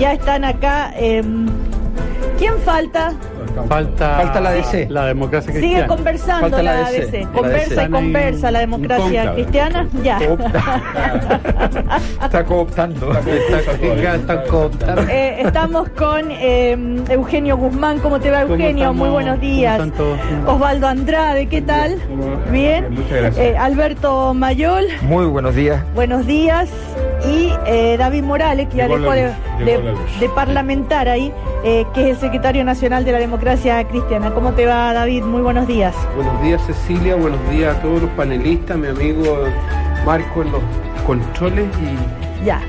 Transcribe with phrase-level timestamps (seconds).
[0.00, 0.90] Ya están acá.
[0.96, 1.46] em,
[2.40, 3.12] ¿Quién falta?
[3.68, 4.86] Falta, Falta la DC.
[4.88, 5.86] La democracia Sigue cristiana.
[5.88, 7.02] conversando Falta la, la DC.
[7.02, 7.24] ABC.
[7.24, 7.82] La Conversa DC.
[7.82, 9.88] y conversa la democracia cristiana.
[10.02, 10.18] Ya.
[12.22, 13.12] Está cooptando.
[13.12, 15.02] Está- cooptando.
[15.10, 17.98] Eh, estamos con em, Eugenio Guzmán.
[17.98, 18.94] ¿Cómo te va, ¿Cómo Eugenio?
[18.94, 19.80] Muy buenos días.
[20.46, 21.96] Osvaldo Andrade, ¿qué tal?
[22.50, 22.86] Bien.
[22.90, 23.38] Muchas gracias.
[23.46, 25.82] Eh, Alberto Mayol, Muy buenos días.
[25.94, 26.70] buenos días.
[27.26, 29.30] Y eh, David Morales, que ya dejó de,
[30.34, 31.32] parlamentar ahí,
[31.64, 34.32] eh, que es el secretario nacional de la democracia cristiana.
[34.32, 35.24] ¿Cómo te va, David?
[35.24, 35.96] Muy buenos días.
[36.14, 39.46] Buenos días Cecilia, buenos días a todos los panelistas, mi amigo
[40.06, 40.62] Marco en los
[41.04, 42.60] controles y, Ya.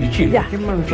[0.00, 0.40] y, Chile.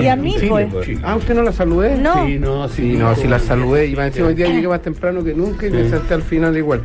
[0.01, 0.85] Y a mí, Chile, pues.
[0.85, 1.01] Chile.
[1.05, 1.95] Ah, ¿usted no la saludé?
[1.97, 2.27] No.
[2.27, 2.91] Sí, no, sí.
[2.91, 5.69] Sí, no, sí la saludé y más encima hoy día llegué más temprano que nunca
[5.69, 6.83] y me senté al final igual.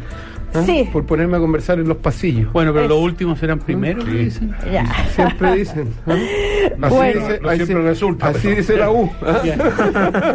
[0.54, 0.64] ¿Ah?
[0.66, 0.90] Sí.
[0.92, 2.52] Por ponerme a conversar en los pasillos.
[2.54, 4.56] Bueno, pero Es- los últimos serán primero, ¿qué dicen?
[4.72, 4.86] Ya.
[5.14, 5.94] Siempre dicen.
[6.08, 6.16] ¿ah?
[6.82, 7.20] Así Bueno.
[7.28, 9.10] dice, No siempre resulta, así dice la U.
[9.26, 9.42] ¿ah?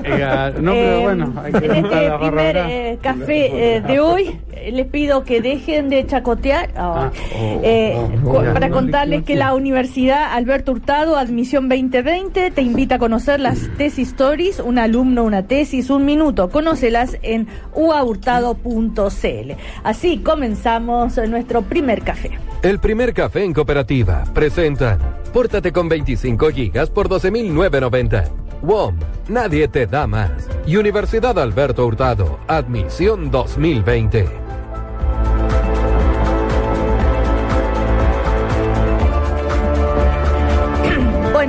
[0.05, 4.39] Eh, no, pero bueno, hay que en este la primer eh, café eh, de hoy
[4.71, 9.35] les pido que dejen de chacotear ah, Ah, oh, eh, oh, para no, contarles que
[9.35, 15.25] la Universidad Alberto Hurtado Admisión 2020 te invita a conocer las tesis stories, un alumno,
[15.25, 16.49] una tesis, un minuto.
[16.51, 19.53] Conócelas en uahurtado.cl.
[19.85, 22.39] Así comenzamos nuestro primer café.
[22.63, 24.99] El primer café en cooperativa presenta
[25.33, 28.31] Pórtate con 25 gigas por 12.990.
[28.63, 28.97] WOM,
[29.29, 30.49] nadie te da más.
[30.67, 34.52] Universidad Alberto Hurtado, admisión 2020.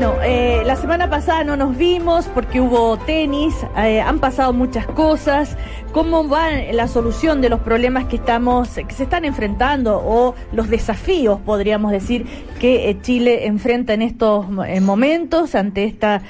[0.03, 4.85] Bueno, eh, la semana pasada no nos vimos porque hubo tenis, eh, han pasado muchas
[4.85, 5.55] cosas.
[5.93, 10.69] ¿Cómo va la solución de los problemas que estamos, que se están enfrentando o los
[10.69, 12.25] desafíos, podríamos decir,
[12.59, 16.21] que eh, Chile enfrenta en estos eh, momentos ante esta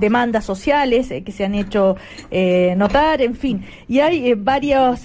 [0.00, 1.96] demandas sociales que se han hecho
[2.76, 3.64] notar, en fin.
[3.86, 5.02] Y hay varios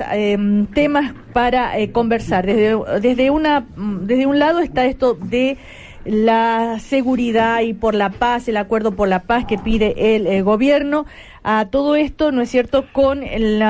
[0.73, 2.45] temas para conversar.
[2.45, 5.57] Desde, desde, una, desde un lado está esto de
[6.05, 10.41] la seguridad y por la paz, el acuerdo por la paz que pide el, eh,
[10.41, 11.05] gobierno.
[11.43, 13.61] A todo esto, ¿no es cierto?, con el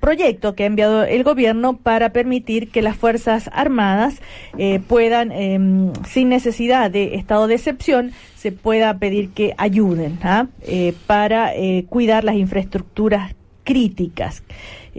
[0.00, 4.20] proyecto que ha enviado el gobierno para permitir que las Fuerzas Armadas
[4.56, 5.58] eh, puedan, eh,
[6.08, 10.46] sin necesidad de estado de excepción, se pueda pedir que ayuden ¿ah?
[10.62, 14.42] Eh, para eh, cuidar las infraestructuras críticas.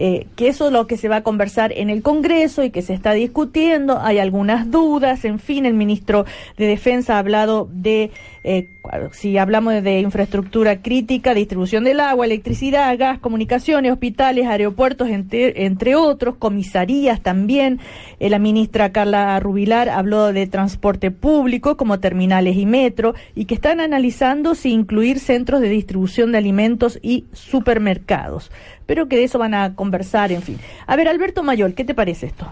[0.02, 2.80] Eh, que eso es lo que se va a conversar en el Congreso y que
[2.80, 4.00] se está discutiendo.
[4.00, 5.26] Hay algunas dudas.
[5.26, 6.24] En fin, el ministro
[6.56, 8.10] de Defensa ha hablado de,
[8.42, 8.68] eh,
[9.12, 15.94] si hablamos de, infraestructura crítica, distribución del agua, electricidad, gas, comunicaciones, hospitales, aeropuertos, entre, entre
[15.94, 17.80] otros, comisarías también.
[18.18, 23.54] Eh, la ministra Carla Rubilar habló de transporte público como terminales y metro y que
[23.54, 28.50] están analizando si incluir centros de distribución de alimentos y supermercados.
[28.86, 30.58] Pero que de eso van a conversar, en fin.
[30.86, 32.46] A ver, Alberto Mayol, ¿qué te parece esto?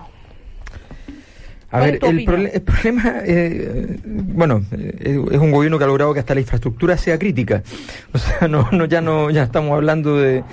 [1.70, 5.86] A ¿Cuál ver, el, prole- el problema, eh, bueno, eh, es un gobierno que ha
[5.86, 7.62] logrado que hasta la infraestructura sea crítica.
[8.12, 10.44] O sea, no, no, ya no, ya estamos hablando de.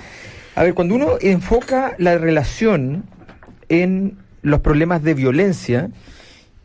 [0.54, 3.04] A ver, cuando uno enfoca la relación
[3.68, 5.90] en los problemas de violencia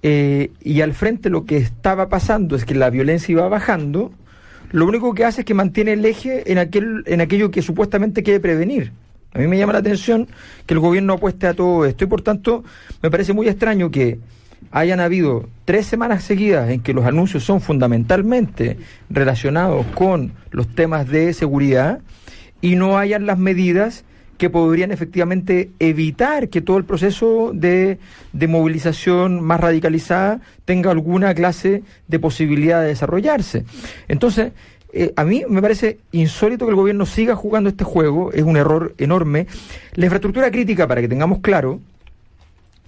[0.04, 4.12] eh, y al frente lo que estaba pasando es que la violencia iba bajando,
[4.72, 8.22] lo único que hace es que mantiene el eje en aquel, en aquello que supuestamente
[8.24, 8.92] quiere prevenir.
[9.34, 10.28] A mí me llama la atención
[10.66, 12.64] que el gobierno apueste a todo esto y por tanto
[13.02, 14.20] me parece muy extraño que
[14.72, 18.78] hayan habido tres semanas seguidas en que los anuncios son fundamentalmente
[19.10, 22.00] relacionados con los temas de seguridad
[22.62, 24.06] y no hayan las medidas
[24.38, 28.00] que podrían efectivamente evitar que todo el proceso de,
[28.34, 33.66] de movilización más radicalizada tenga alguna clase de posibilidad de desarrollarse.
[34.08, 34.54] Entonces,
[34.94, 38.58] eh, a mí me parece insólito que el gobierno siga jugando este juego, es un
[38.58, 39.48] error enorme.
[39.94, 41.80] La infraestructura crítica, para que tengamos claro,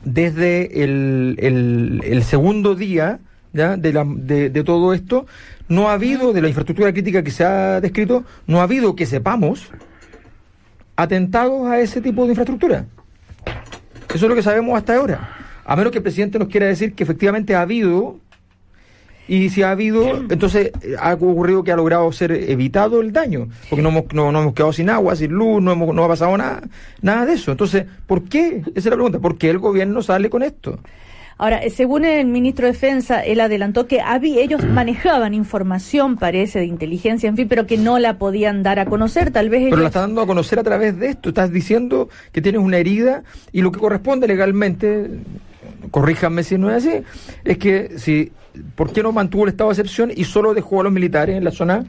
[0.03, 1.35] desde el,
[2.03, 3.19] el- segundo día
[3.53, 3.77] ¿ya?
[3.77, 5.25] De, la- de- de todo esto,
[5.67, 9.05] no ha habido, de la infraestructura crítica que se ha descrito, no ha habido que
[9.05, 9.69] sepamos
[10.95, 12.85] atentados a ese tipo de infraestructura.
[14.13, 15.29] Eso es lo que sabemos hasta ahora.
[15.65, 18.19] A menos que el presidente nos quiera decir que efectivamente ha habido
[19.27, 23.81] Y si ha habido, entonces ha ocurrido que ha logrado ser evitado el daño, porque
[23.81, 26.37] no hemos, no, no hemos quedado sin agua, sin luz, no, hemos, no ha pasado
[26.37, 26.61] nada,
[27.01, 27.51] nada de eso.
[27.51, 28.61] Entonces, ¿por qué?
[28.75, 30.77] Esa es la pregunta, ¿por qué el gobierno sale con esto?
[31.37, 36.59] Ahora, eh, según el ministro de Defensa, él adelantó que había, ellos manejaban información, parece,
[36.59, 39.31] de inteligencia, en fin, pero que no la podían dar a conocer.
[39.31, 39.79] Tal vez Pero ellos...
[39.81, 41.29] la está dando a conocer a través de esto.
[41.29, 45.09] Estás diciendo que tienes una herida y lo que corresponde legalmente,
[45.91, 47.03] corríjanme si no es así,
[47.43, 48.31] es que si,
[48.75, 51.43] ¿por qué no mantuvo el estado de excepción y solo dejó a los militares en
[51.43, 51.85] la zona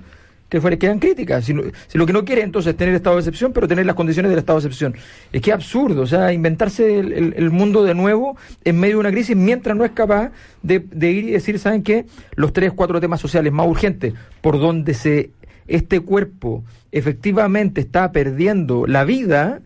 [0.48, 1.44] que fuera, quedan críticas?
[1.44, 1.54] Si,
[1.88, 4.30] si lo que no quiere entonces es tener estado de excepción, pero tener las condiciones
[4.30, 4.94] del estado de excepción.
[5.32, 9.36] Es que absurdo, o sea, inventarse el mundo de nuevo en medio de una crisis
[9.36, 10.30] mientras no es capaz
[10.62, 12.06] de, de ir y decir, ¿saben qué?
[12.36, 15.30] Los tres, cuatro temas sociales más urgentes por donde se
[15.66, 19.60] este cuerpo efectivamente está perdiendo la vida,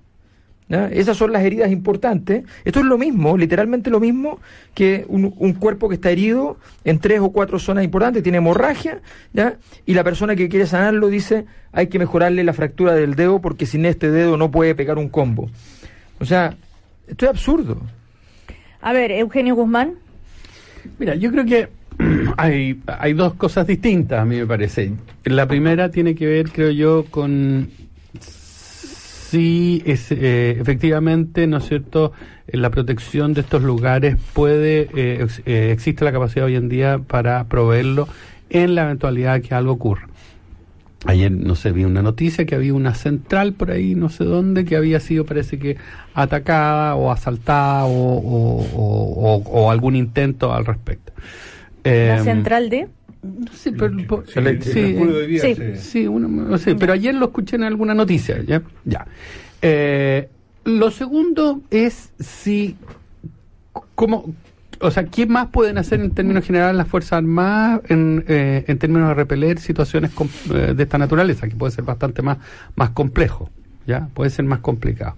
[0.69, 0.89] ¿ya?
[0.89, 2.45] esas son las heridas importantes.
[2.65, 4.39] Esto es lo mismo, literalmente lo mismo
[4.75, 9.01] que un, un cuerpo que está herido en tres o cuatro zonas importantes, tiene hemorragia,
[9.33, 9.57] ¿ya?
[9.87, 13.67] y la persona que quiere sanarlo dice hay que mejorarle la fractura del dedo porque
[13.67, 15.51] sin este dedo no puede pegar un combo.
[16.19, 16.57] O sea,
[17.07, 17.81] esto es absurdo.
[18.81, 19.95] A ver, Eugenio Guzmán.
[20.99, 21.69] Mira, yo creo que
[22.37, 24.93] hay, hay dos cosas distintas, a mí me parece.
[25.25, 27.71] La primera tiene que ver, creo yo, con
[29.31, 32.13] si es, eh, efectivamente, ¿no es cierto?,
[32.47, 36.69] eh, la protección de estos lugares puede, eh, ex- eh, existe la capacidad hoy en
[36.69, 38.09] día para proveerlo
[38.51, 40.09] en la eventualidad que algo ocurra.
[41.05, 44.65] Ayer, no sé, vi una noticia que había una central por ahí, no sé dónde,
[44.65, 45.77] que había sido, parece que,
[46.15, 51.13] atacada o asaltada o, o- o- o- o algún intento al respecto.
[51.85, 52.89] La Em, central de...
[53.53, 54.71] Sí, pero, po- Se le- sí,
[55.41, 55.55] sí.
[55.55, 58.63] se- Sí, uno- no sé, pero ayer lo escuché en alguna noticia, ¿ya?
[58.85, 59.07] Ya.
[59.61, 60.29] Eh,
[60.65, 62.77] lo segundo es si,
[63.95, 64.33] ¿cómo,
[64.81, 68.79] o sea, ¿qué más pueden hacer en términos generales las Fuerzas Armadas en, eh, en
[68.79, 70.13] términos de repeler situaciones
[70.55, 72.39] eh, de esta naturaleza, que puede ser bastante más,
[72.77, 73.51] más complejo,
[73.87, 74.09] ¿ya?
[74.15, 75.17] Puede ser más complicado.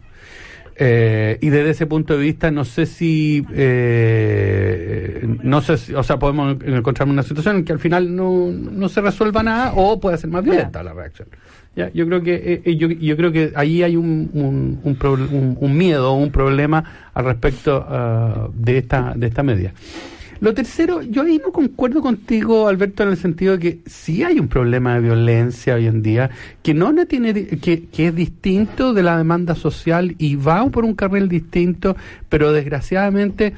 [0.83, 6.03] Eh, y desde ese punto de vista, no sé si, eh, no sé si, o
[6.03, 10.01] sea, podemos encontrar una situación en que al final no, no se resuelva nada o
[10.01, 11.29] puede ser más violenta la reacción.
[11.77, 11.91] ¿Ya?
[11.93, 14.97] Yo creo que eh, eh, yo, yo creo que ahí hay un, un, un,
[15.33, 16.83] un- un miedo, un problema
[17.15, 19.73] al respecto ah, de esta de esta medida.
[20.41, 24.41] Lo tercero, yo ahí no concuerdo contigo, Alberto, en el sentido de que sí hay
[24.41, 26.31] un problema de violencia hoy en día,
[26.63, 30.95] que no tiene, que, que es distinto de la demanda social y va por un
[30.95, 31.95] carril distinto,
[32.31, 33.53] pero desgraciadamente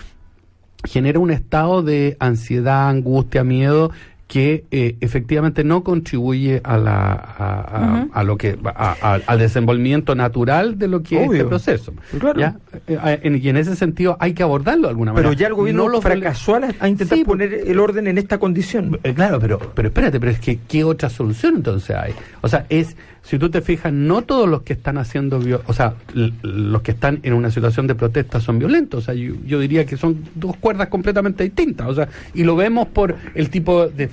[0.85, 3.93] genera un estado de ansiedad, angustia, miedo
[4.33, 8.11] que eh, efectivamente no contribuye a la a, a- Ujú.
[8.15, 12.41] a lo que a- al desenvolvimiento natural de lo que es este proceso Claro.
[12.41, 12.57] ¿ya?
[12.87, 15.49] Eh, eh, en- y en ese sentido hay que abordarlo de alguna manera Pero ya
[15.49, 18.99] el gobierno No lo fracasó a, a intentar Sí, poner el orden en esta condición.
[19.05, 22.15] eh, Claro, pero, pero espérate, pero es que ¿qué otra solución entonces hay?
[22.41, 25.95] O sea, es, si tú te fijas, no todos los que están haciendo, o sea,
[26.43, 28.99] los que están en una situación de protesta son violentos.
[28.99, 31.87] O sea, yo, yo diría que son dos cuerdas completamente distintas.
[31.89, 34.09] O sea, y lo vemos por el tipo de,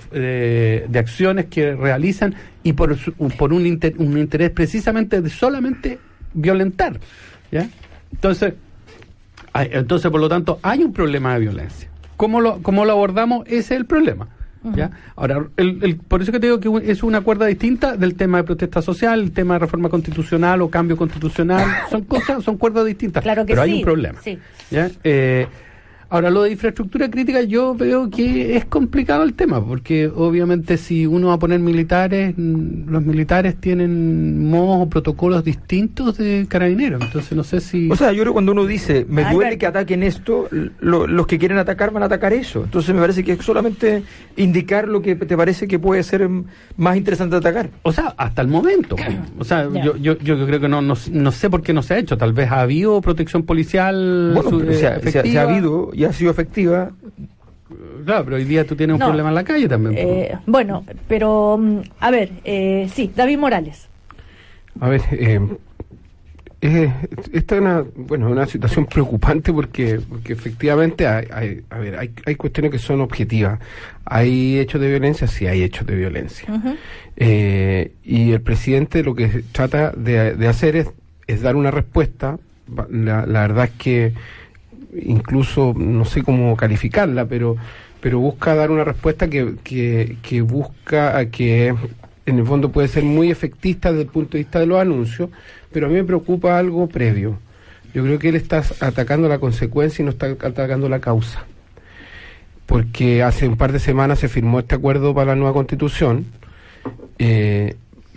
[0.87, 2.95] de, acciones que realizan y por,
[3.37, 5.97] por un, inter- un interés precisamente de solamente
[6.35, 6.99] violentar.
[7.51, 7.67] ¿Ya?
[8.11, 8.53] Entonces,
[9.53, 11.89] hay- entonces, por lo tanto, hay un problema de violencia.
[12.15, 13.47] ¿Cómo lo, cómo lo abordamos?
[13.47, 14.27] Ese es el problema.
[14.75, 14.91] ¿Ya?
[15.15, 18.37] Ahora, el, el- por eso que te digo que es una cuerda distinta del tema
[18.37, 21.65] de protesta social, el tema de reforma constitucional o cambio constitucional.
[21.89, 23.23] Son cosas, son cuerdas distintas.
[23.23, 24.19] Claro que pero hay un problema.
[24.21, 24.37] sí.
[24.71, 24.89] ¿ya?
[25.03, 25.47] Eh,
[26.09, 31.05] ahora, lo de infraestructura crítica, yo veo que es complicado el tema, porque obviamente si
[31.05, 37.01] uno va a poner militares, mm, los militares tienen modos o protocolos distintos de carabineros.
[37.01, 37.89] Entonces, no sé si.
[37.91, 40.47] O sea, yo creo que cuando uno dice, me duele que ataquen esto,
[40.79, 42.63] lo- los que quieren atacar van a atacar eso.
[42.63, 44.03] Entonces me parece que es solamente
[44.37, 46.27] indicar lo que te parece que puede ser
[46.77, 47.69] más interesante atacar.
[47.83, 48.95] O sea, hasta el momento.
[49.37, 51.93] O sea, yo, yo, yo creo que no, no, no sé por qué no se
[51.93, 52.17] ha hecho.
[52.17, 55.41] Tal vez ha habido protección policial Bueno, su- si ha, efectiva.
[55.43, 56.91] habido y ha sido efectiva,
[58.05, 59.93] Claro, pero hoy día tú tienes un problema en la calle también.
[59.95, 63.87] Eh, bueno, pero mm, a ver, eh, sí, David Morales.
[64.79, 65.39] A ver, eh,
[66.61, 66.91] eh,
[67.31, 72.11] esta es una, bueno, una situación preocupante porque, porque efectivamente hay, hay- a ver, hay,
[72.25, 73.59] hay cuestiones que son objetivas.
[74.05, 75.27] ¿Hay hechos de violencia?
[75.27, 76.47] Sí, hay hechos de violencia.
[77.17, 80.87] Eh, y el presidente lo que trata de, de hacer es,
[81.27, 82.39] es dar una respuesta.
[82.89, 84.13] La, la verdad es que
[84.93, 87.55] incluso no sé cómo calificarla, pero
[88.01, 91.75] pero busca dar una respuesta que, que, que busca que
[92.25, 95.29] en el fondo puede ser muy efectista desde el punto de vista de los anuncios,
[95.71, 97.39] pero a mí me preocupa algo previo.
[97.93, 101.45] Yo creo que él está atacando la consecuencia y no está atacando la causa.
[102.65, 106.27] porque hace un par de semanas se firmó este acuerdo para la nueva constitución,
[107.17, 107.75] eh,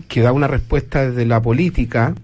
[0.09, 2.15] que da una respuesta desde la política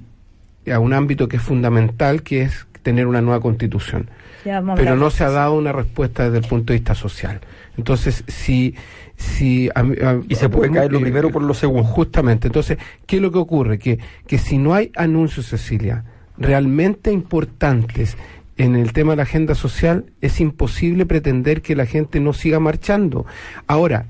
[0.71, 4.11] a un ámbito que es fundamental, que es tener una nueva constitución.
[4.49, 6.95] Ya vamos a Pero no se ha dado una respuesta desde el punto de vista
[6.95, 7.41] social.
[7.77, 8.75] Entonces, si...
[9.17, 11.85] si a a- Y se puede caer lo eh, primero por lo segundo.
[11.85, 12.49] Justamente.
[12.49, 13.79] Entonces, ¿qué es lo que ocurre?
[13.79, 16.05] Que, que si no hay anuncios, Cecilia,
[16.39, 18.17] realmente importantes
[18.59, 22.59] en el tema de la agenda social, es imposible pretender que la gente no siga
[22.61, 23.25] marchando.
[23.67, 24.07] Ahora,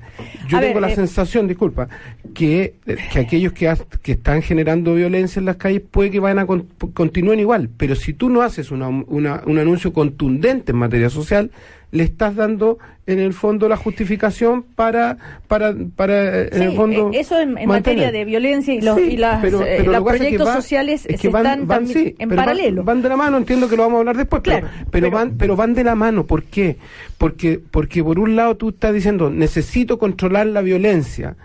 [0.47, 1.87] yo A ver, tengo la eh, sensación, disculpa,
[2.33, 6.19] que, eh, que aquellos que, has- que están generando violencia en las calles puede que
[6.19, 10.71] vayan a con- continúen igual, pero si tú no haces una- una- un anuncio contundente
[10.71, 11.51] en materia social,
[11.91, 12.77] le estás dando
[13.07, 15.17] en el fondo la justificación para
[15.47, 19.01] para para eh, en el fondo eh, eso en, materia de violencia y los, Sí,
[19.13, 21.15] y las, pero- eh, pero los lo que pasa es que proyectos va- sociales es
[21.15, 22.83] se que van- están van, también sí, en paralelo.
[22.83, 25.11] Van, de la mano, entiendo que lo vamos a hablar después, Claro, pero, pero, pero-
[25.11, 26.27] van, pero van de la mano.
[26.27, 26.77] ¿Por qué?
[27.17, 31.35] Porque, porque por un lado tú estás diciendo, necesito controlar la violencia,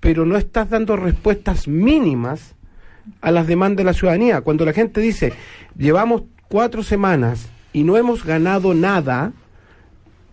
[0.00, 2.56] pero no estás dando respuestas mínimas
[3.20, 4.40] a las demandas de la ciudadanía.
[4.40, 5.32] Cuando la gente dice,
[5.78, 9.32] llevamos cuatro semanas y no hemos ganado nada,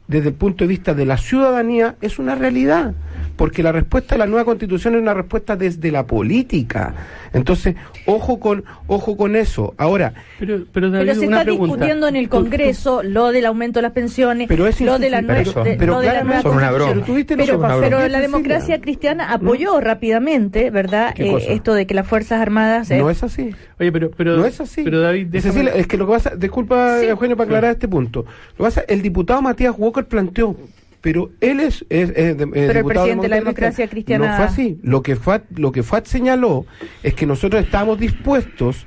[0.09, 2.95] desde el punto de vista de la ciudadanía, es una realidad.
[3.39, 6.93] Porque la respuesta de la nueva constitución es una respuesta desde la política.
[7.31, 7.74] Entonces,
[8.05, 9.74] ojo con, ojo con eso.
[9.77, 11.74] Ahora, Pero, pero, David, Pero se una está pregunta.
[11.75, 15.00] discutiendo en el Tú- tú- Congreso lo del aumento de las pensiones, Pero es lo
[15.00, 16.75] de la, nue- Pero- de- pero lo de la nueva Son una constitución.
[16.75, 16.93] broma.
[16.93, 18.17] Pero tuviste Pero, razón, pero Cecilia.
[18.17, 21.13] la democracia cristiana apoyó rápidamente, ¿verdad?
[21.15, 22.91] ¿Qué Eh, esto de que las Fuerzas Armadas...
[22.91, 23.55] eh, no es así.
[23.79, 24.84] Oye, pero, pero, no es así.
[24.84, 27.05] Pero David, déjame- Cecilia, es que lo que pasa, disculpa Sí.
[27.05, 28.25] Eugenio para aclarar este punto.
[28.25, 30.58] Lo que pasa, el diputado Matías Walker planteó,
[31.01, 34.35] pero él es, es, es de- es el diputado presidente de la democracia cristiana- No
[34.35, 34.79] fue así.
[34.83, 36.65] Lo que FAT, lo que FAT señaló
[37.03, 38.85] es que nosotros estábamos dispuestos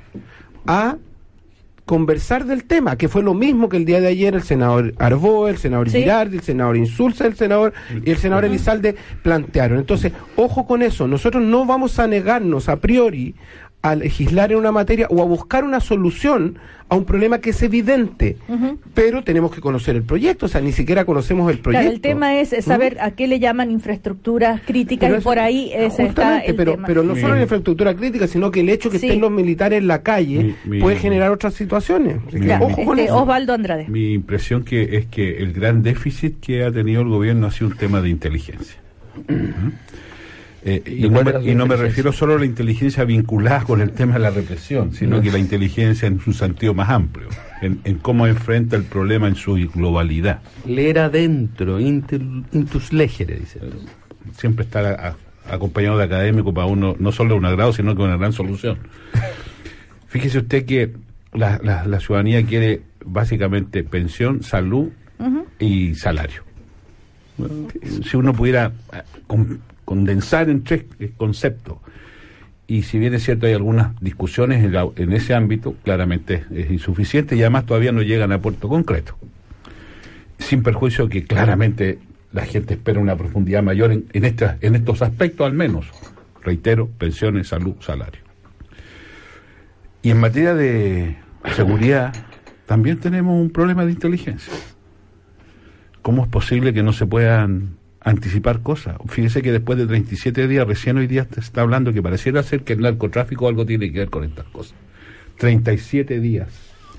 [0.67, 0.97] a
[1.85, 5.49] conversar del tema, que fue lo mismo que el día de ayer el senador Arbó,
[5.49, 5.97] el senador Sí.
[5.99, 7.73] Girardi, el senador Insulza, el senador
[8.05, 9.79] y el senador Elizalde plantearon.
[9.79, 13.35] Entonces, ojo con eso, nosotros no vamos a negarnos a priori
[13.83, 17.61] a legislar en una materia o a buscar una solución a un problema que es
[17.63, 18.37] evidente,
[18.93, 21.81] pero tenemos que conocer el proyecto, o sea, ni siquiera conocemos el proyecto.
[21.83, 25.39] Claro, el tema es saber a qué le llaman infraestructuras críticas Pero y eso- por
[25.39, 26.87] ahí se está el pero, tema.
[26.87, 29.07] pero no solo la infraestructura crítica, sino que el hecho que Sí.
[29.07, 32.17] estén los militares en la calle Mi- mi- puede generar otras situaciones.
[32.61, 33.21] Ojo con este, eso.
[33.21, 33.87] Osvaldo Andrade.
[33.89, 37.67] Mi impresión que es que el gran déficit que ha tenido el gobierno ha sido
[37.71, 38.77] un tema de inteligencia.
[40.65, 41.79] Eh, y, ¿De no me, de las y no me inteligencias?
[41.81, 45.37] refiero solo a la inteligencia vinculada con el tema de la represión, sino que la
[45.39, 47.27] inteligencia en su sentido más amplio,
[47.61, 50.39] en, en cómo enfrenta el problema en su globalidad.
[50.65, 53.59] Leer adentro, intus legere, dice.
[54.37, 55.09] Siempre estar a-
[55.49, 58.77] a- acompañado de académico para uno, no solo un agrado, sino que una gran solución.
[60.07, 60.93] Fíjese usted que
[61.33, 64.89] la, la- la ciudadanía quiere básicamente pensión, salud
[65.59, 66.43] y salario.
[68.09, 69.01] Si uno pudiera eh,
[69.85, 71.77] condensar en tres eh, conceptos,
[72.67, 76.71] y si bien es cierto hay algunas discusiones en, la- en ese ámbito, claramente es
[76.71, 79.17] insuficiente y además todavía no llegan a puerto concreto.
[80.39, 81.99] Sin perjuicio que claramente
[82.31, 84.23] la gente espera una profundidad mayor en, en,
[84.61, 85.85] en estos aspectos al menos.
[86.41, 88.21] Reitero, pensiones, salud, salario.
[90.01, 91.15] Y en materia de
[91.55, 92.13] seguridad,
[92.65, 94.53] también tenemos un problema de inteligencia.
[96.01, 98.95] ¿Cómo es posible que no se puedan anticipar cosas?
[99.07, 102.63] Fíjese que después de 37 días, recién hoy día se está hablando que pareciera ser
[102.63, 104.75] que el narcotráfico algo tiene que ver con estas cosas.
[105.37, 106.47] 37 días.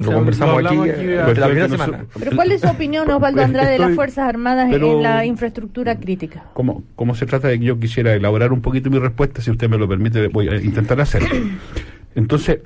[0.01, 1.99] Lo conversamos lo aquí, eh, la pero primera que semana.
[1.99, 5.25] nosotros- Pero ¿cuál es su opinión, Osvaldo Andrade, de las Fuerzas Armadas pero- en la
[5.25, 6.47] infraestructura crítica?
[6.53, 9.69] como, como se trata de que yo quisiera elaborar un poquito mi respuesta, si usted
[9.69, 11.29] me lo permite, voy a intentar hacerlo.
[12.17, 12.59] Entonces,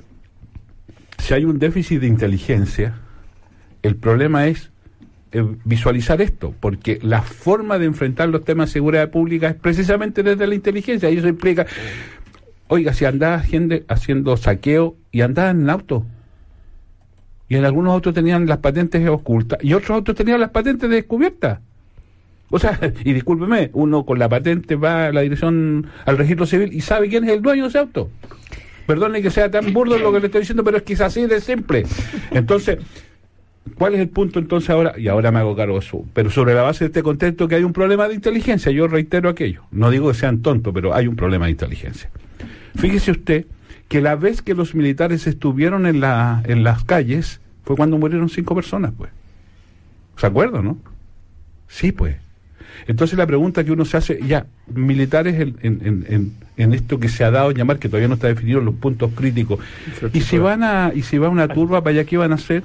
[1.19, 2.95] si hay un déficit de inteligencia,
[3.83, 4.71] el problema es
[5.31, 10.23] eh, visualizar esto, porque la forma de enfrentar los temas de seguridad pública es precisamente
[10.23, 11.67] desde la inteligencia, y eso implica,
[12.67, 16.05] oiga, si andaba gente haciendo saqueo y andaban en auto,
[17.47, 21.59] y en algunos autos tenían las patentes ocultas, y otros autos tenían las patentes descubiertas.
[22.49, 26.73] O sea, y discúlpeme, uno con la patente va a la dirección, al registro civil
[26.73, 28.09] y sabe quién es el dueño de ese auto.
[28.87, 31.27] Perdone que sea tan burdo lo que le estoy diciendo, pero es que es así
[31.27, 31.85] de simple.
[32.31, 32.79] Entonces,
[33.75, 34.93] ¿cuál es el punto entonces ahora?
[34.97, 36.05] Y ahora me hago cargo de eso.
[36.13, 39.29] Pero sobre la base de este contexto que hay un problema de inteligencia, yo reitero
[39.29, 39.63] aquello.
[39.71, 42.09] No digo que sean tontos, pero hay un problema de inteligencia.
[42.75, 43.45] Fíjese usted
[43.87, 48.29] que la vez que los militares estuvieron en, la, en las calles fue cuando murieron
[48.29, 49.09] cinco personas, pues.
[50.17, 50.77] ¿Se acuerdan, no?
[51.67, 52.17] Sí, pues.
[52.87, 56.99] Entonces la pregunta que uno se hace, ya, militares en, en- en- en- en esto
[56.99, 59.59] que se ha dado a llamar, que todavía no está definido los puntos críticos,
[60.13, 62.63] y si van a, y si va una turba para allá, ¿qué van a hacer?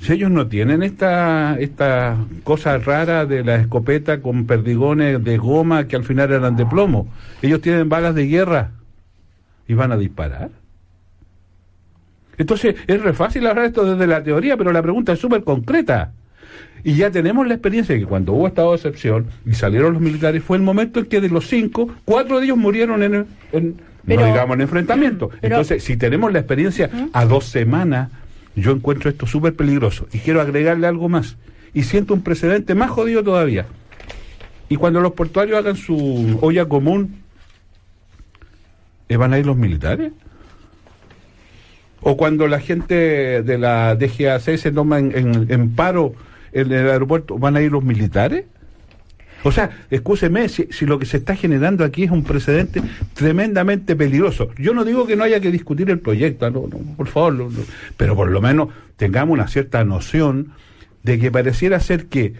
[0.00, 5.88] Si ellos no tienen esta, esta cosa rara de la escopeta con perdigones de goma
[5.88, 7.08] que al final eran de plomo,
[7.42, 8.70] ellos tienen balas de guerra
[9.66, 10.50] y van a disparar.
[12.38, 16.12] Entonces, es re fácil hablar esto desde la teoría, pero la pregunta es súper concreta.
[16.84, 20.02] Y ya tenemos la experiencia de que cuando hubo estado de excepción y salieron los
[20.02, 23.26] militares, fue el momento en que de los cinco, cuatro de ellos murieron en, el-
[23.52, 25.28] en- Pero- no digamos en enfrentamiento.
[25.30, 28.10] pero- Entonces, si tenemos la experiencia a dos semanas,
[28.62, 30.06] yo encuentro esto súper peligroso.
[30.12, 31.36] Y quiero agregarle algo más.
[31.74, 33.66] Y siento un precedente más jodido todavía.
[34.68, 37.16] Y cuando los portuarios hagan su olla común,
[39.08, 40.12] ¿eh, ¿van a ir los militares?
[42.00, 46.14] O cuando la gente de la DGAC se toma en, en- en paro
[46.52, 48.44] en el aeropuerto, ¿van a ir los militares?
[49.42, 52.82] O sea, escúcheme, si, si lo que se está generando aquí es un precedente
[53.14, 54.50] tremendamente peligroso.
[54.58, 57.50] Yo no digo que no haya que discutir el proyecto, no, no, por favor, no.
[57.96, 60.52] pero por lo menos tengamos una cierta noción
[61.02, 62.34] de que pareciera ser que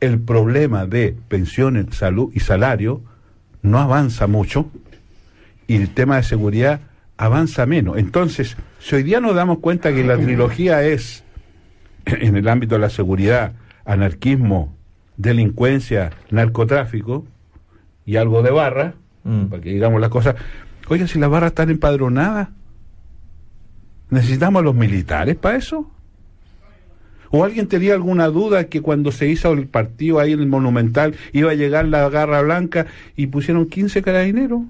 [0.00, 3.02] el problema de pensiones, salud y salario
[3.62, 4.70] no avanza mucho
[5.66, 6.80] y el tema de seguridad
[7.16, 7.98] avanza menos.
[7.98, 11.24] Entonces, si hoy día nos damos cuenta que la trilogía es,
[12.06, 13.52] en el ámbito de la seguridad,
[13.84, 14.75] anarquismo,
[15.16, 17.24] delincuencia, narcotráfico
[18.04, 18.94] y algo de barra,
[19.24, 19.46] Mm.
[19.46, 20.36] para que digamos las cosas,
[20.88, 22.48] oiga, si las barras están empadronadas,
[24.10, 25.90] ¿necesitamos a los militares para eso?
[27.30, 31.16] ¿O alguien tenía alguna duda que cuando se hizo el partido ahí en el Monumental
[31.32, 34.62] iba a llegar la garra blanca y pusieron 15 carabineros?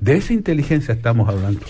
[0.00, 1.62] De esa inteligencia estamos hablando.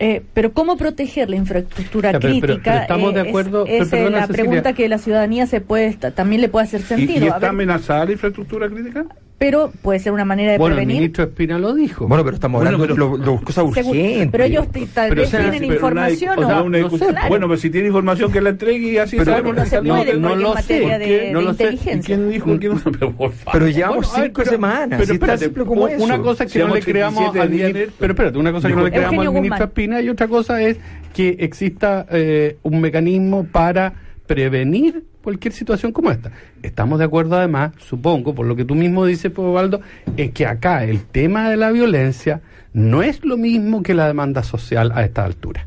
[0.00, 2.70] Eh, pero ¿cómo proteger la infraestructura Ya, pero- pero- crítica?
[2.70, 4.42] pero estamos de Eh, es- acuerdo- Es, pero eh, perdona, la Cecilia.
[4.44, 7.20] pregunta que la ciudadanía se puede también le puede hacer ¿Y, sentido.
[7.20, 9.06] y A está ver, amenazada la infraestructura crítica?
[9.38, 12.08] Pero puede ser una manera de Bueno, el ministro Espina lo dijo.
[12.08, 14.28] Bueno, pero estamos Bueno, hablando pero- de cosas urgentes.
[14.32, 17.28] Pero ellos tal Pero, vez tienen pero información una no.
[17.28, 20.14] Bueno, pero si tiene información que la entregue y así Pero sabemos no se puede
[20.18, 21.62] no porque lo sé, de, no de lo sé.
[21.62, 22.16] ¿Y inteligencia.
[22.16, 22.58] quién dijo?
[22.58, 22.80] ¿Quién no?
[22.98, 23.52] Pero, por favor.
[23.52, 24.88] Pero llevamos Bueno, a ver, cinco pero- semanas.
[24.90, 26.04] Pero si es tan espérate, simple como u- eso.
[26.04, 27.96] una cosa es que no le creamos 87 al días ministro, en esto.
[28.00, 29.64] pero espérate, una cosa que no le creamos al ministro.
[29.64, 30.78] Espina y otra cosa es
[31.14, 33.94] que exista eh, un mecanismo para
[34.26, 36.30] prevenir cualquier situación como esta.
[36.62, 39.80] Estamos de acuerdo además, supongo, por lo que tú mismo dices, pues, Osvaldo,
[40.16, 42.40] es que acá el tema de la violencia
[42.72, 45.66] no es lo mismo que la demanda social a esta altura.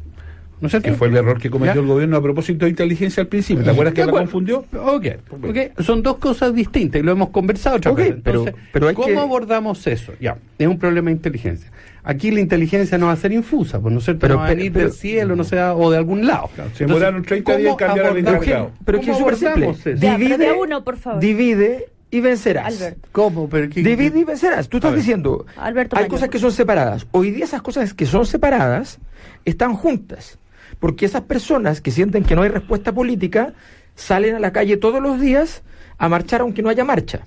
[0.60, 0.90] ¿No es cierto?
[0.90, 1.82] Que fue el error que cometió ¿Ya?
[1.82, 3.64] el gobierno a propósito de inteligencia al principio.
[3.64, 4.60] ¿Te acuerdas que la confundió?
[4.80, 5.58] Ok, ok.
[5.82, 8.16] Son dos cosas distintas y lo hemos conversado otra Ok, vez.
[8.24, 10.14] pero- Entonces, pero hay ¿cómo que- abordamos eso?
[10.22, 11.72] Ya, es un problema de inteligencia.
[12.04, 14.46] Aquí la inteligencia no va a ser infusa, pues no es cierto, Pero- no va
[14.46, 16.50] a pero- venir pero- del cielo, no sea, o de algún lado.
[16.76, 18.72] se demoraron 30 días en ¿cómo cambiar al encargado.
[18.84, 19.96] Pero es que es ¿Cómo súper simple.
[19.96, 21.20] Divide, de a uno, por favor.
[21.22, 22.96] divide y vencerás.
[23.12, 23.48] ¿Cómo?
[23.50, 24.68] Pero qué- Divide y vencerás.
[24.68, 26.12] Tú estás diciendo, Alberto hay Mayor.
[26.16, 27.06] cosas que son separadas.
[27.12, 28.98] Hoy día esas cosas que son separadas
[29.46, 30.40] están juntas.
[30.80, 33.54] Porque esas personas que sienten que no hay respuesta política
[33.94, 35.62] salen a la calle todos los días
[36.00, 37.20] a marchar aunque no haya marcha.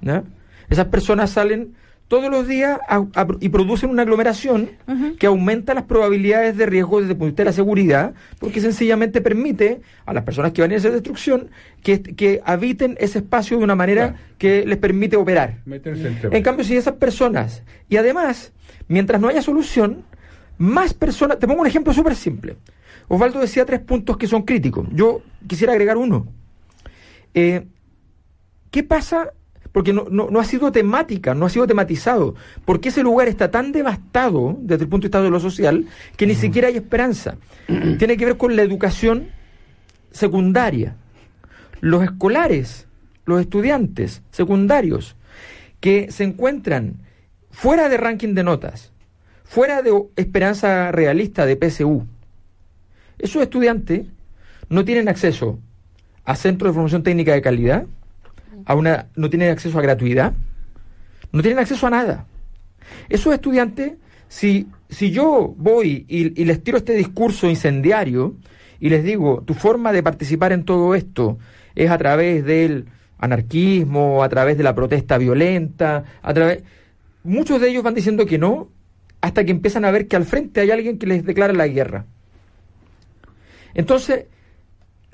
[0.00, 0.24] ¿ya?
[0.68, 1.74] Esas personas salen
[2.08, 4.70] todos los días a- a- y producen una aglomeración
[5.18, 8.60] que aumenta las probabilidades de riesgo desde el punto de vista de la seguridad, porque
[8.60, 11.50] sencillamente permite a las personas que van a hacer destrucción
[11.82, 14.24] que, que habiten ese espacio de una manera Claro.
[14.38, 15.58] que les permite operar.
[15.64, 16.32] Meterse en.
[16.34, 18.52] En cambio, si esas personas, y además,
[18.88, 20.04] mientras no haya solución,
[20.58, 22.56] más personas, te pongo un ejemplo súper simple.
[23.08, 24.86] Osvaldo decía tres puntos que son críticos.
[24.92, 26.26] Yo quisiera agregar uno.
[27.34, 27.66] Eh,
[28.70, 29.30] ¿Qué pasa?
[29.76, 32.34] Porque no, no, no ha sido temática, no ha sido tematizado.
[32.64, 35.84] Porque ese lugar está tan devastado desde el punto de vista de lo social
[36.16, 37.36] que ni siquiera hay esperanza.
[37.98, 39.28] Tiene que ver con la educación
[40.12, 40.96] secundaria.
[41.82, 42.88] Los escolares,
[43.26, 45.14] los estudiantes secundarios
[45.80, 46.94] que se encuentran
[47.50, 48.94] fuera de ranking de notas,
[49.44, 52.06] fuera de esperanza realista de PSU,
[53.18, 54.06] esos estudiantes
[54.70, 55.58] no tienen acceso
[56.24, 57.84] a centros de formación técnica de calidad,
[58.66, 60.34] a una, no tienen acceso a gratuidad,
[61.32, 62.26] no tienen acceso a nada.
[63.08, 63.94] Esos estudiantes,
[64.28, 68.34] si, si yo voy y, y les tiro este discurso incendiario
[68.80, 71.38] y les digo, tu forma de participar en todo esto
[71.74, 72.86] es a través del
[73.18, 76.62] anarquismo, a través de la protesta violenta, a través...
[77.24, 78.68] Muchos de ellos van diciendo que no,
[79.20, 82.04] hasta que empiezan a ver que al frente hay alguien que les declara la guerra.
[83.74, 84.26] Entonces,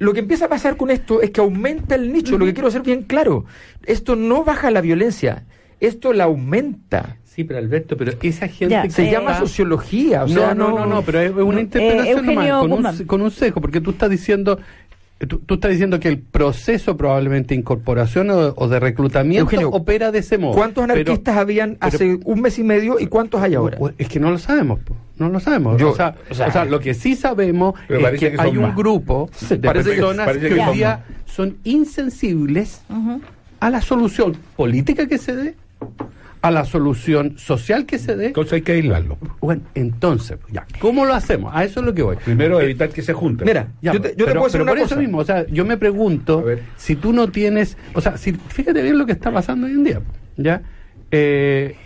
[0.03, 2.37] lo que empieza a pasar con esto es que aumenta el nicho.
[2.39, 3.45] Lo que quiero hacer bien claro,
[3.87, 5.45] esto no baja la violencia,
[5.81, 7.19] esto la aumenta.
[7.25, 10.25] Sí, pero Alberto, pero esa gente Ya, que Se Eh, llama sociología.
[10.25, 12.97] O no, sea, no, no, no, pero es una interpretación Eugenio nomás, con, Guzmán.
[13.01, 14.59] un, con un sesgo, porque tú estás diciendo
[15.27, 19.71] tú, tú estás diciendo que el proceso probablemente de incorporación o, o de reclutamiento Eugenio,
[19.71, 20.55] opera de ese modo.
[20.55, 23.79] ¿Cuántos Pero- anarquistas habían pero- hace un mes y medio y cuántos hay ahora?
[23.99, 24.81] es que no lo sabemos.
[24.81, 24.95] po.
[25.19, 25.81] No lo sabemos.
[25.81, 28.63] Yo- o, sea, o sea- o sea, lo que sí sabemos es que, hay un
[28.63, 28.77] más.
[28.77, 32.83] grupo de que- personas que, que hoy día son insensibles
[33.61, 35.55] a la solución política que se dé,
[36.43, 38.27] a la solución social que se dé.
[38.27, 39.17] Entonces hay que aislarlo.
[39.41, 41.53] Bueno, entonces, ya, ¿cómo lo hacemos?
[41.55, 42.17] A eso es lo que voy.
[42.17, 43.47] Primero, evitar que se junten.
[43.47, 44.95] Mira, Ya, yo te, yo te pero, puedo decir pero una por cosa.
[44.95, 46.45] eso mismo, o sea, yo me pregunto
[46.77, 49.85] si tú no tienes, o sea, si fíjate bien lo que está pasando hoy en
[49.85, 50.01] día,
[50.37, 50.63] ya,
[51.13, 51.77] Eh,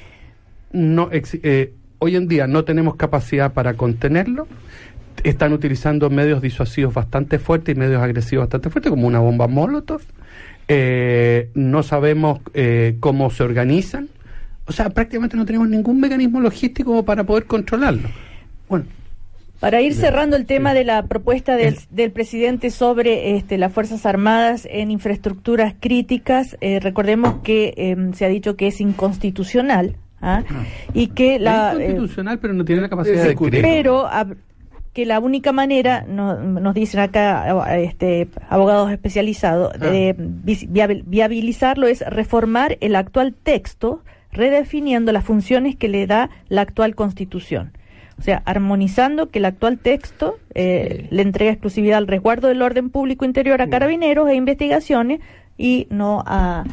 [0.72, 4.46] no ex- eh, hoy en día no tenemos capacidad para contenerlo.
[5.24, 10.00] Están utilizando medios disuasivos bastante fuertes y medios agresivos bastante fuertes, como una bomba Molotov.
[10.68, 14.08] Eh, no sabemos eh, cómo se organizan.
[14.68, 18.08] O sea, prácticamente no tenemos ningún mecanismo logístico para poder controlarlo.
[18.68, 18.84] Bueno,
[19.60, 24.04] Para ir cerrando el tema de la propuesta del, del presidente sobre este, las Fuerzas
[24.06, 30.42] Armadas en infraestructuras críticas, eh, recordemos que em, se ha dicho que es inconstitucional ¿ah?
[30.94, 31.72] y que la...
[31.72, 33.62] es eh, constitucional, pero no tiene la capacidad de discutir.
[33.62, 34.06] pero
[34.92, 41.04] que la única manera, no- nos dicen acá eh, este, abogados especializados, de vis- viabil-
[41.06, 44.02] viabilizarlo es reformar el actual texto,
[44.36, 47.72] redefiniendo las funciones que le da la actual constitución.
[48.18, 52.88] O sea, armonizando que el actual texto eh, le entrega exclusividad al resguardo del orden
[52.88, 55.20] público interior a carabineros e investigaciones
[55.58, 56.64] y no a,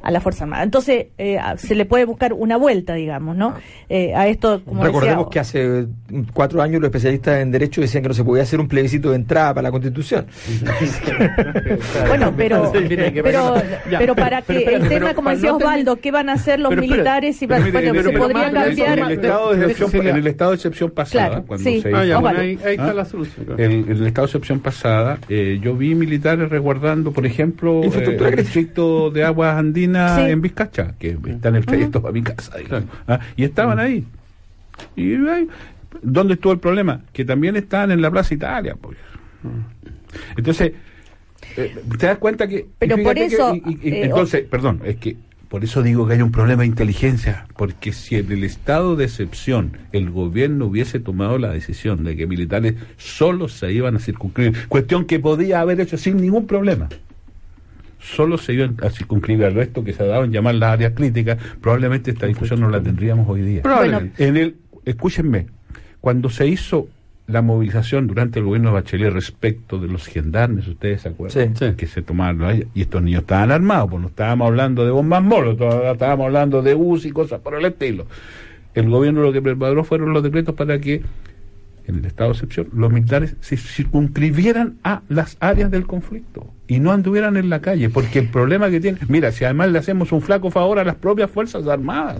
[0.00, 0.62] a la Fuerza Armada.
[0.62, 3.54] Entonces, eh, se le puede buscar una vuelta, digamos, ¿no?
[3.88, 7.80] Eh, a esto, como Recordemos decía, que hace mm, cuatro años los especialistas en Derecho
[7.80, 10.26] decían que no se podía hacer un plebiscito de entrada para la Constitución.
[12.08, 12.72] Bueno, pero,
[13.22, 13.54] pero,
[13.98, 17.40] pero para que el tema, como para decía Osvaldo, ¿qué van a hacer los militares?
[17.42, 18.98] Y pero- se podría cambiar.
[18.98, 20.10] En el estado de excepción, Cecilia.
[20.10, 21.80] en el estado de excepción pasada, Claro, cuando sí.
[21.80, 22.94] se Ah, ya, bueno, ahí, ahí está ¿Ah?
[22.94, 23.46] la solución.
[23.46, 23.62] claro.
[23.62, 28.36] En el estado de excepción pasada, eh, yo vi militares resguardando, por ejemplo, eh, el
[28.36, 30.30] distrito de aguas andinas Sí.
[30.30, 33.20] en Vizcacha, que está en el trayecto para mi casa, digamos, ¿ah?
[33.36, 34.04] y estaban ahí.
[34.96, 35.48] Y ahí,
[36.02, 37.00] ¿dónde estuvo el problema?
[37.12, 38.76] Que también estaban en la Plaza Italia.
[38.80, 38.96] Pues.
[40.36, 40.72] Entonces,
[41.56, 42.66] eh, te das cuenta que...
[42.78, 45.16] Pero por fíjate que- eso, y- y- y eh, entonces, perdón, es que
[45.48, 49.04] por eso digo que hay un problema de inteligencia, porque si en el estado de
[49.06, 54.68] excepción el gobierno hubiese tomado la decisión de que militares solo se iban a circunscribir,
[54.68, 56.88] cuestión que podía haber hecho sin ningún problema,
[57.98, 60.92] solo se iban a circunscribir al resto que se ha dado en llamar las áreas
[60.94, 63.62] críticas, probablemente esta discusión no la tendríamos hoy día.
[63.62, 64.26] Probablemente.
[64.26, 65.46] En el, escúchenme,
[66.00, 66.88] cuando se hizo
[67.26, 71.74] la movilización durante el gobierno de Bachelet respecto de los gendarmes, ustedes se acuerdan, Sí.
[71.76, 75.22] que se tomaron ahí, y estos niños estaban armados, pues no estábamos hablando de bombas
[75.22, 78.06] molotov, estábamos hablando de bus y cosas por el estilo.
[78.74, 81.02] El gobierno lo que preparó fueron los decretos para que
[81.86, 86.80] en el estado de excepción los militares se circunscribieran a las áreas del conflicto y
[86.80, 90.12] no anduvieran en la calle, porque el problema que tiene, mira, si además le hacemos
[90.12, 92.18] un flaco favor a las propias fuerzas armadas,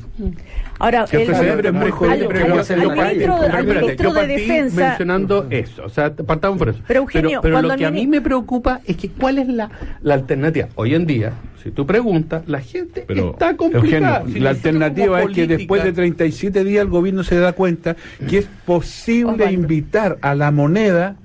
[0.80, 4.14] Ahora, Si el presidente es muy jodido, al- pero al- al ministro, al ministro yo
[4.14, 4.88] de partí Defensa.
[4.88, 6.78] mencionando eso, o sea, partamos por eso.
[6.86, 9.70] Pero, Eugenio, pero, lo que a mí me preocupa es que cuál es la,
[10.02, 10.68] la alternativa.
[10.76, 11.32] Hoy en día,
[11.62, 14.18] si tú preguntas, la gente Pero, está complicada.
[14.20, 17.96] Eugenio, Si la alternativa es que después de 37 días el gobierno se da cuenta
[18.30, 21.16] que es posible invitar a la moneda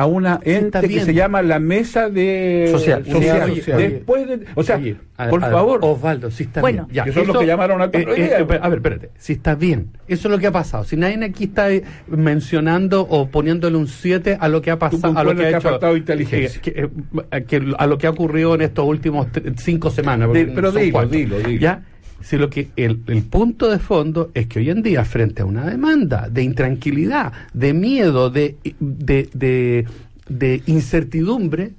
[0.00, 3.04] a una ente que se llama la mesa de Social.
[3.06, 3.50] social.
[3.50, 6.84] Oye, después de, o sea, Oye, a- por a- favor, Osvaldo, si está Bueno.
[6.84, 6.94] bien.
[6.96, 9.10] Ya, Que son los que llamaron al eh, eh, a ver, espérate.
[9.18, 9.88] Si está bien.
[10.08, 10.84] Eso es lo que ha pasado.
[10.84, 15.16] Si nadie aquí está eh, mencionando o poniéndole un 7 a lo que ha pasado,
[15.18, 15.68] a lo que ha que ha hecho.
[15.70, 16.60] faltado inteligencia.
[16.60, 20.28] que- que- que a lo que ha ocurrido en estos últimos cinco semanas.
[20.32, 21.60] pero dilo, dilo, dilo.
[21.60, 21.82] ¿Ya?
[22.22, 25.46] Si lo que el, el punto de fondo es que hoy en día, frente a
[25.46, 29.86] una demanda de intranquilidad, de miedo, de, de,
[30.28, 31.72] de incertidumbre,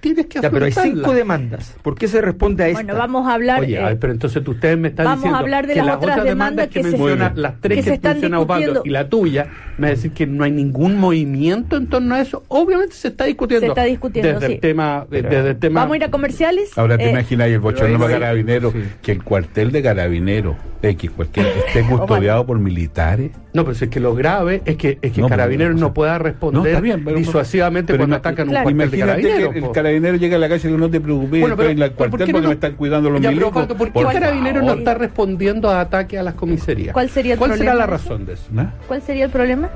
[0.00, 1.74] tienes que Ya, pero hay cinco demandas.
[1.82, 2.82] ¿Por qué se responde a esta?
[2.82, 3.60] Bueno, vamos a hablar.
[3.60, 5.74] Oye, eh, a ver, pero entonces tú- ustedes me están vamos a diciendo hablar de
[5.74, 8.82] que las otras demandas que se- menciona, las que tres se que, están menciona Osvaldo
[8.84, 9.46] y la tuya,
[9.78, 12.44] me a decir que no hay ningún movimiento en torno a eso.
[12.48, 13.66] Obviamente se está discutiendo.
[13.66, 14.52] Se está discutiendo, desde sí.
[14.54, 15.80] el tema, desde el tema.
[15.80, 16.76] Vamos a ir a comerciales.
[16.78, 18.78] Ahora te Eh, imaginas el bochorno ahí- de carabineros, sí.
[19.02, 23.30] que el cuartel de carabineros, X, cualquiera, esté custodiado por militares.
[23.52, 26.18] No, pero si es que lo grave es que, es que No, Carabineros no pueda
[26.18, 29.54] responder está bien, pero- disuasivamente pero cuando atacan un cuartel de Carabineros.
[30.00, 31.88] Carabinero llega a la calle y dice, no te preocupes, Bueno, estoy en el pero
[31.90, 33.52] ¿por cuartel qué porque no- me están cuidando los Ya, pero, milicos.
[33.56, 36.92] Osvaldo, ¿por qué Por carabinero no está respondiendo a ataques a las comisarías?
[36.92, 38.08] ¿Cuál sería el ¿Cuál será problema la de eso?
[38.10, 38.44] razón de eso?
[38.56, 38.72] ¿Ah?
[38.86, 39.70] ¿Cuál sería el problema?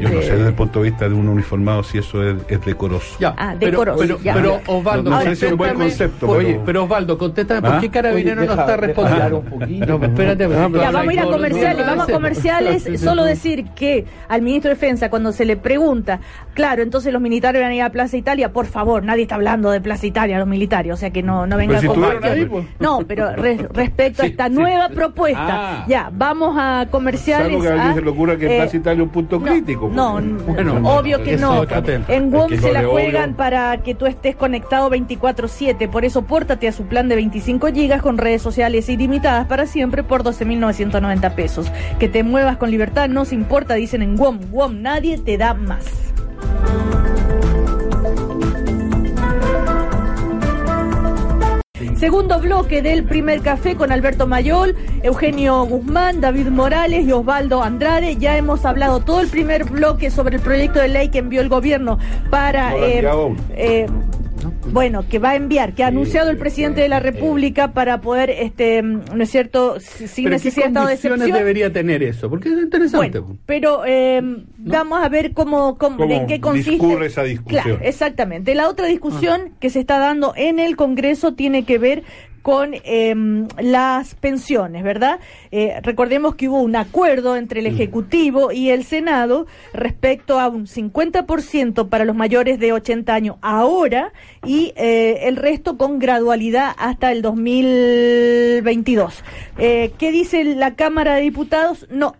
[0.00, 2.64] Yo no sé desde el punto de vista de un uniformado si eso es, es
[2.64, 3.16] decoroso.
[3.18, 4.34] Ya, Ah, pero, decoroso, pero, ya.
[4.34, 7.60] pero, Osvaldo, No sé Ahora, si es un buen concepto, pero- Oye, pero Osvaldo, contéstame,
[7.62, 7.78] ¿por ¿Ah?
[7.80, 9.38] qué Carabinero Oye, no está deja respondiendo?
[9.38, 9.86] un poquito.
[9.98, 10.44] No, espérate.
[10.44, 13.00] Ah, porque pero Ya, vamos a ir a comerciales, vamos a comerciales.
[13.00, 16.20] Solo decir que al ministro de Defensa, cuando se le pregunta,
[16.54, 19.70] claro, entonces los militares van a ir a Plaza Italia, por favor, nadie está hablando
[19.70, 22.66] de Plaza Italia, los militares, o sea que no, no venga si con ahí, pues.
[22.78, 24.54] No, pero re- respecto a esta sí.
[24.54, 25.46] nueva propuesta,
[25.80, 25.84] Ah.
[25.88, 27.48] ya, vamos a comerciales.
[27.48, 29.38] Salvo que a alguien a- se le ocurra que eh, Plaza Italia es un punto
[29.38, 29.46] no,
[29.92, 31.64] No, Bueno, obvio que no.
[32.08, 35.88] En WOM se la juegan para que tú estés conectado 24/7.
[35.88, 40.02] Por eso pórtate a su plan de 25 gigas con redes sociales ilimitadas para siempre
[40.02, 41.70] por 12.990 pesos.
[41.98, 44.38] Que te muevas con libertad no se importa, dicen en WOM.
[44.50, 45.84] WOM, nadie te da más.
[51.96, 58.16] Segundo bloque del primer café con Alberto Mayol, Eugenio Guzmán, David Morales y Osvaldo Andrade.
[58.16, 61.48] Ya hemos hablado todo el primer bloque sobre el proyecto de ley que envió el
[61.48, 61.98] gobierno
[62.30, 62.70] para...
[62.70, 63.86] No eh, eh,
[64.72, 68.30] bueno, que va a enviar, que ha anunciado el presidente de la República para poder,
[68.30, 71.30] este, ¿no es cierto?, si- sin Pero ¿qué necesidad de estado de excepción.
[71.32, 72.28] debería tener eso?
[72.30, 73.18] Porque es interesante.
[73.20, 74.20] Bueno, pero eh,
[74.58, 76.70] vamos a ver cómo, cómo- ¿Cómo en qué consiste.
[76.72, 77.62] discurre esa discusión?
[77.64, 78.54] Claro, exactamente.
[78.54, 82.02] La otra discusión que se está dando en el Congreso tiene que ver
[82.48, 83.14] con eh,
[83.58, 85.20] las pensiones, ¿verdad?
[85.50, 90.66] Eh, recordemos que hubo un acuerdo entre el Ejecutivo y el Senado respecto a un
[90.66, 94.14] 50% para los mayores de 80 años ahora
[94.46, 99.22] y eh, el resto con gradualidad hasta el 2022.
[99.58, 101.86] Eh, ¿Qué dice la Cámara de Diputados?
[101.90, 102.16] No.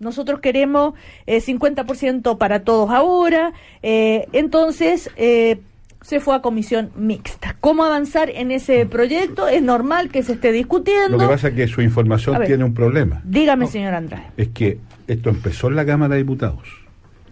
[0.00, 0.94] Nosotros queremos
[1.28, 3.52] eh, 50% para todos ahora.
[3.82, 5.60] eh, entonces, eh,
[6.00, 7.56] se fue a comisión mixta.
[7.60, 9.48] ¿Cómo avanzar en ese proyecto?
[9.48, 11.16] Es normal que se esté discutiendo.
[11.16, 12.46] Lo que pasa es que su información ver.
[12.48, 13.20] tiene un problema.
[13.24, 14.24] Dígame, señor Andrade.
[14.36, 16.68] Es que esto empezó en la Cámara de Diputados.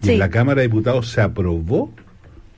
[0.02, 0.12] Y Sí.
[0.14, 1.90] en la Cámara de Diputados se aprobó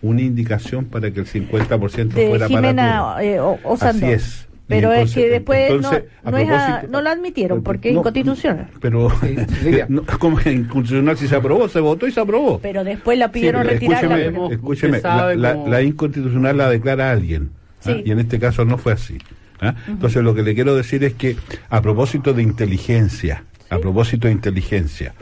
[0.00, 3.40] una indicación para que el 50% De fuera Jimena para eh.
[3.80, 4.47] Así es.
[4.68, 7.62] Pero es entonces- que después entonces, no, a no, es a- propósito- no lo admitieron
[7.62, 8.68] porque es inconstitucional.
[8.80, 9.08] Pero,
[10.18, 12.58] como es inconstitucional si se aprobó, se votó y se aprobó.
[12.60, 14.18] Pero después la pidieron pero retirarla.
[14.18, 17.50] escúcheme, escúcheme, la, la- cómo- la inconstitucional la declara alguien.
[17.54, 17.80] ¿ah?
[17.80, 18.02] Sí.
[18.04, 19.18] Y en este caso no fue así.
[19.60, 19.74] ¿ah?
[19.86, 21.36] Entonces lo que le quiero decir es que
[21.70, 25.14] a propósito de inteligencia, a propósito de inteligencia,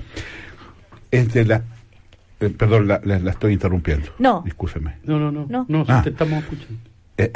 [1.11, 1.62] es de la...
[2.40, 4.09] eh, perdón, la, la- la estoy interrumpiendo.
[4.18, 4.42] No.
[4.44, 4.96] Discúlpeme.
[5.04, 5.66] No, no, no.
[5.68, 5.85] No.
[5.88, 6.00] Ah.
[6.02, 6.74] te estamos escuchando.
[7.18, 7.30] Eh,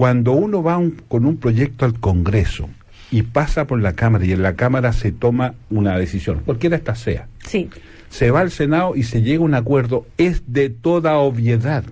[0.00, 2.70] cuando uno va un- con un proyecto al Congreso
[3.10, 6.94] y pasa por la Cámara y en la Cámara se toma una decisión, cualquiera esta
[6.94, 7.68] sea, Sí.
[8.08, 11.84] se va al Senado y se llega a un acuerdo, es de toda obviedad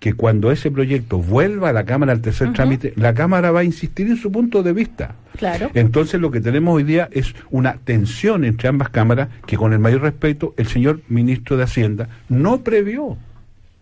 [0.00, 3.64] que cuando ese proyecto vuelva a la Cámara al tercer trámite, la Cámara va a
[3.64, 5.14] insistir en su punto de vista.
[5.36, 5.70] Claro.
[5.74, 9.78] Entonces lo que tenemos hoy día es una tensión entre ambas cámaras que con el
[9.78, 13.16] mayor respeto el señor ministro de Hacienda no previó.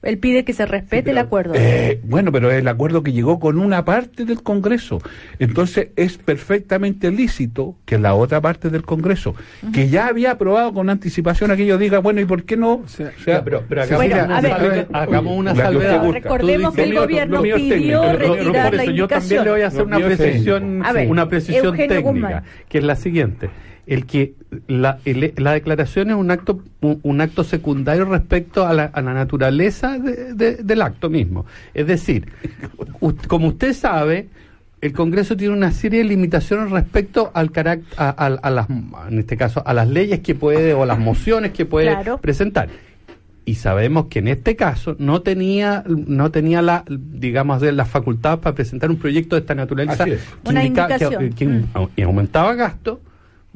[0.02, 1.54] Él pide que se respete el acuerdo.
[1.56, 5.00] Eh, bueno, pero es el acuerdo que llegó con una parte del Congreso.
[5.38, 9.34] Entonces es perfectamente lícito que la otra parte del Congreso,
[9.72, 12.74] que ya había aprobado con anticipación aquello, diga, bueno, ¿y por qué no?
[12.74, 14.36] O sea, pero, pero hagamos, Bueno, una,
[15.00, 16.10] hagamos que salvedad.
[16.10, 19.60] Recordemos que el gobierno mío pidió técnico, retirar por la eso yo también le voy
[19.62, 20.88] a hacer una precisión, técnico.
[20.88, 22.44] A ver, una precisión Eugenio técnica, Guzmán.
[22.68, 23.50] que es la siguiente.
[23.86, 24.34] El que
[24.66, 29.00] la, el- la declaración es un acto un, un acto secundario respecto a la, a
[29.00, 31.46] la naturaleza de- de- del acto mismo.
[31.72, 32.26] Es decir,
[33.00, 34.28] u- como usted sabe,
[34.80, 39.18] el Congreso tiene una serie de limitaciones respecto al carácter, a, a- a las, en
[39.20, 42.18] este caso, a las leyes que puede o las mociones que puede Claro.
[42.18, 42.68] presentar.
[43.44, 48.40] Y sabemos que en este caso no tenía, no tenía la, digamos, de las facultades
[48.40, 50.20] para presentar un proyecto de esta naturaleza es.
[50.42, 51.32] que, Una indica- que- indicación.
[51.32, 52.02] que Mm.
[52.04, 53.00] aumentaba gasto,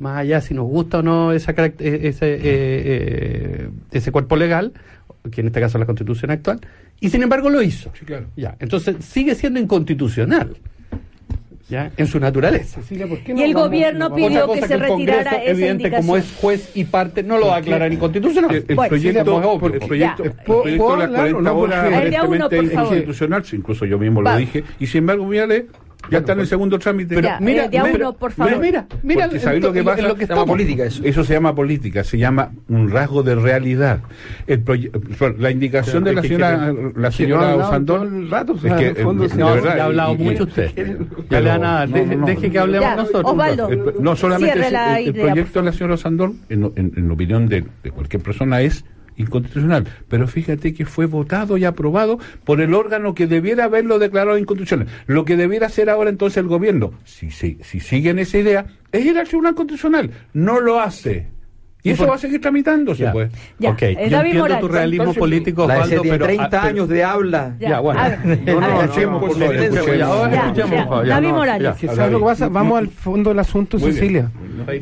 [0.01, 4.73] más allá si nos gusta o no esa, eh, ese, eh, eh, ese cuerpo legal,
[5.31, 6.61] que en este caso es la constitución actual,
[7.01, 7.91] y sin embargo lo hizo.
[7.99, 8.27] Sí, claro.
[8.37, 10.57] Ya, entonces sigue siendo inconstitucional.
[11.69, 11.93] ¿Ya?
[11.97, 12.81] En su naturaleza.
[12.91, 16.01] Y el gobierno pidió que se el retirara esa evidente, indicación.
[16.07, 18.51] como es juez y parte, no lo va a aclarar inconstitucional.
[18.57, 21.75] El, el Bueno, proyecto, sí, obvio, el proyecto, el proyecto de Claro, 40 no, porque-
[21.77, 22.87] horas El de a uno, aparentemente por es favor.
[22.89, 24.33] inconstitucional, sí, incluso yo mismo Va.
[24.33, 25.67] lo dije, y sin embargo, mírale,
[26.11, 27.21] ya está en el segundo trámite.
[27.21, 28.59] Ya, eh, de a uno, por favor.
[28.59, 30.03] Mira, mira, Porque ¿sabéis lo que pasa?
[30.03, 31.03] lo que Se llama política eso.
[31.05, 34.01] Eso se llama política, se llama un rasgo de realidad.
[34.47, 34.63] El
[35.39, 39.29] la indicación de la señora, la señora Osandón, rato, es que, en el fondo, eh,
[39.29, 40.71] si de No, verdad, ya ha hablado y- y- mucho usted.
[40.75, 40.99] pero-
[41.31, 42.27] Ya le no, deje, no, no.
[42.27, 43.25] deje que hablemos Ya, nosotros.
[43.25, 43.69] Osvaldo.
[43.69, 46.93] El pro- no solamente Cierre es- la el, proyecto de la señora Sandón, en, en-
[46.97, 48.85] en la opinión de, de cualquier persona, es
[49.21, 49.87] inconstitucional.
[50.09, 54.87] Pero fíjate que fue votado y aprobado por el órgano que debiera haberlo declarado inconstitucional.
[55.07, 59.05] Lo que debiera hacer ahora entonces el gobierno, si, si, si siguen esa idea, es
[59.05, 60.11] ir al Tribunal Constitucional.
[60.33, 61.27] No lo hace.
[61.83, 63.13] Y eso por- va a seguir tramitándose, Ya.
[63.13, 63.33] pues.
[63.59, 64.61] Ya, Ok, eh, yo David entiendo Morales.
[64.61, 66.25] tu realismo Entonces, político, La Osvaldo, pero...
[66.27, 67.57] 30 ah, pero- años de habla.
[67.59, 68.01] Ya, Ya, bueno.
[68.45, 71.07] No, no, escuchemos, por favor, escuchemos.
[71.09, 71.63] David no, Morales.
[71.63, 71.75] ya.
[71.81, 72.49] Que A ¿sabes ver, lo que pasa?
[72.51, 73.99] Vamos al fondo del asunto, Muy bien.
[73.99, 74.31] Cecilia.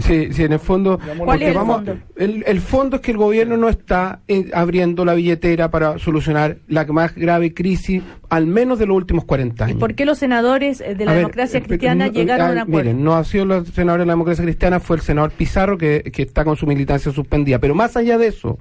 [0.01, 0.99] Sí, sí, en el fondo.
[0.99, 1.97] ¿Cuál porque es el vamos, fondo?
[2.17, 6.59] El, el fondo es que el gobierno no está eh, abriendo la billetera para solucionar
[6.69, 9.81] la más grave crisis, al menos de los últimos 40 ¿Y años.
[9.81, 12.91] por qué los senadores eh, de la A democracia cristiana no, llegaron a un acuerdo?
[12.91, 16.11] Miren, no ha sido los senadores de la democracia cristiana, fue el senador Pizarro que,
[16.12, 17.59] que está con su militancia suspendida.
[17.59, 18.59] Pero más allá de eso,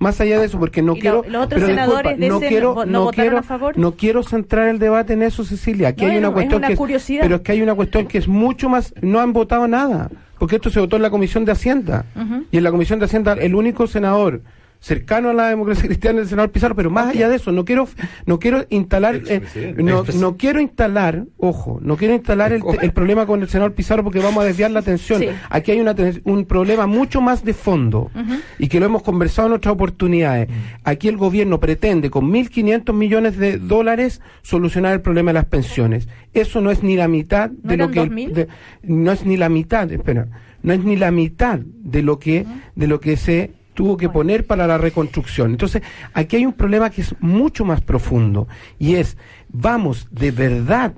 [0.00, 1.22] más allá de eso, porque no ¿Y quiero.
[1.22, 3.78] lo- los otros pero senadores de no quiero, no- no no votaron quiero, a favor?
[3.78, 5.88] no quiero centrar el debate en eso, Cecilia.
[5.88, 8.06] Aquí No, hay una es cuestión una que es- pero es que hay una cuestión
[8.06, 8.92] que es mucho más.
[9.02, 12.06] No han votado nada, porque esto se votó en la Comisión de Hacienda.
[12.50, 14.40] Y en la Comisión de Hacienda, el único senador
[14.80, 17.86] cercano a la democracia cristiana el senador Pizarro, pero más allá de eso, no quiero,
[18.26, 23.26] no quiero instalar, eh, no, no quiero instalar, ojo, no quiero instalar el, el problema
[23.26, 25.20] con el senador Pizarro porque vamos a desviar la atención.
[25.20, 25.28] Sí.
[25.50, 28.10] Aquí hay una, un problema mucho más de fondo
[28.58, 30.48] y que lo hemos conversado en otras oportunidades.
[30.84, 36.08] Aquí el gobierno pretende con 1.500 millones de dólares solucionar el problema de las pensiones.
[36.32, 38.00] Eso no es ni la mitad ¿No de lo que...
[38.00, 38.32] el- 2.000?
[38.32, 38.48] de-
[38.84, 40.26] no es ni la mitad, espera,
[40.62, 44.46] no es ni la mitad de lo que, de lo que se tuvo que poner
[44.46, 45.52] para la reconstrucción.
[45.52, 49.16] Entonces, aquí hay un problema que es mucho más profundo y es,
[49.48, 50.94] vamos de verdad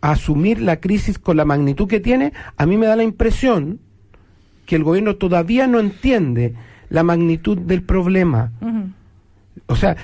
[0.00, 3.80] a asumir la crisis con la magnitud que tiene, a mí me da la impresión
[4.66, 6.54] que el gobierno todavía no entiende
[6.88, 8.52] la magnitud del problema.
[9.66, 9.96] O sea,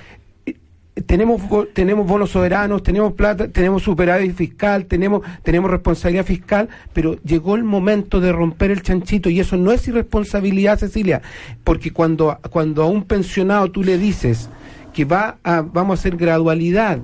[1.06, 1.40] tenemos
[1.72, 7.64] tenemos bonos soberanos, tenemos plata, tenemos superávit fiscal, tenemos tenemos responsabilidad fiscal, pero llegó el
[7.64, 11.22] momento de romper el chanchito y eso no es irresponsabilidad, Cecilia,
[11.64, 14.50] porque cuando cuando a un pensionado tú le dices
[14.92, 16.98] que va vamos a hacer gradualidad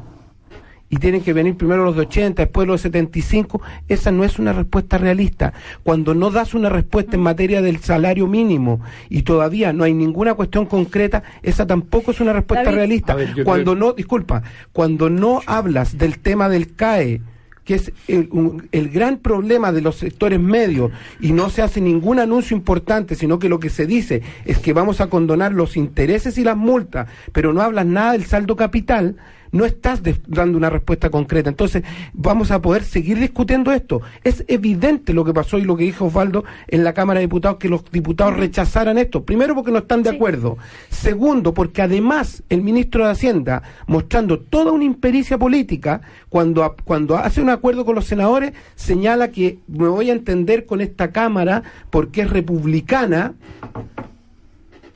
[0.90, 4.38] y tienen que venir primero los de 80, después los de 75, esa no es
[4.38, 5.52] una respuesta realista.
[5.82, 10.34] Cuando no das una respuesta en materia del salario mínimo y todavía no hay ninguna
[10.34, 12.76] cuestión concreta, esa tampoco es una respuesta David.
[12.76, 13.14] realista.
[13.14, 17.20] Ver, cuando creo- no, disculpa, cuando no hablas del tema del CAE,
[17.64, 21.82] que es el, un- el gran problema de los sectores medios y no se hace
[21.82, 25.76] ningún anuncio importante, sino que lo que se dice es que vamos a condonar los
[25.76, 29.16] intereses y las multas, pero no hablas nada del saldo capital,
[29.52, 31.48] no estás dando una respuesta concreta.
[31.50, 31.82] Entonces,
[32.12, 34.00] vamos a poder seguir discutiendo esto.
[34.24, 37.58] Es evidente lo que pasó y lo que dijo Osvaldo en la Cámara de Diputados,
[37.58, 39.24] que los diputados rechazaran esto.
[39.24, 40.16] Primero, porque no están de Sí.
[40.16, 40.58] acuerdo.
[40.88, 47.40] Segundo, porque además el ministro de Hacienda, mostrando toda una impericia política, cuando, cuando hace
[47.40, 52.22] un acuerdo con los senadores, señala que me voy a entender con esta Cámara porque
[52.22, 53.34] es republicana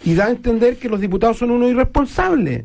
[0.05, 2.65] y da a entender que los diputados son unos irresponsables.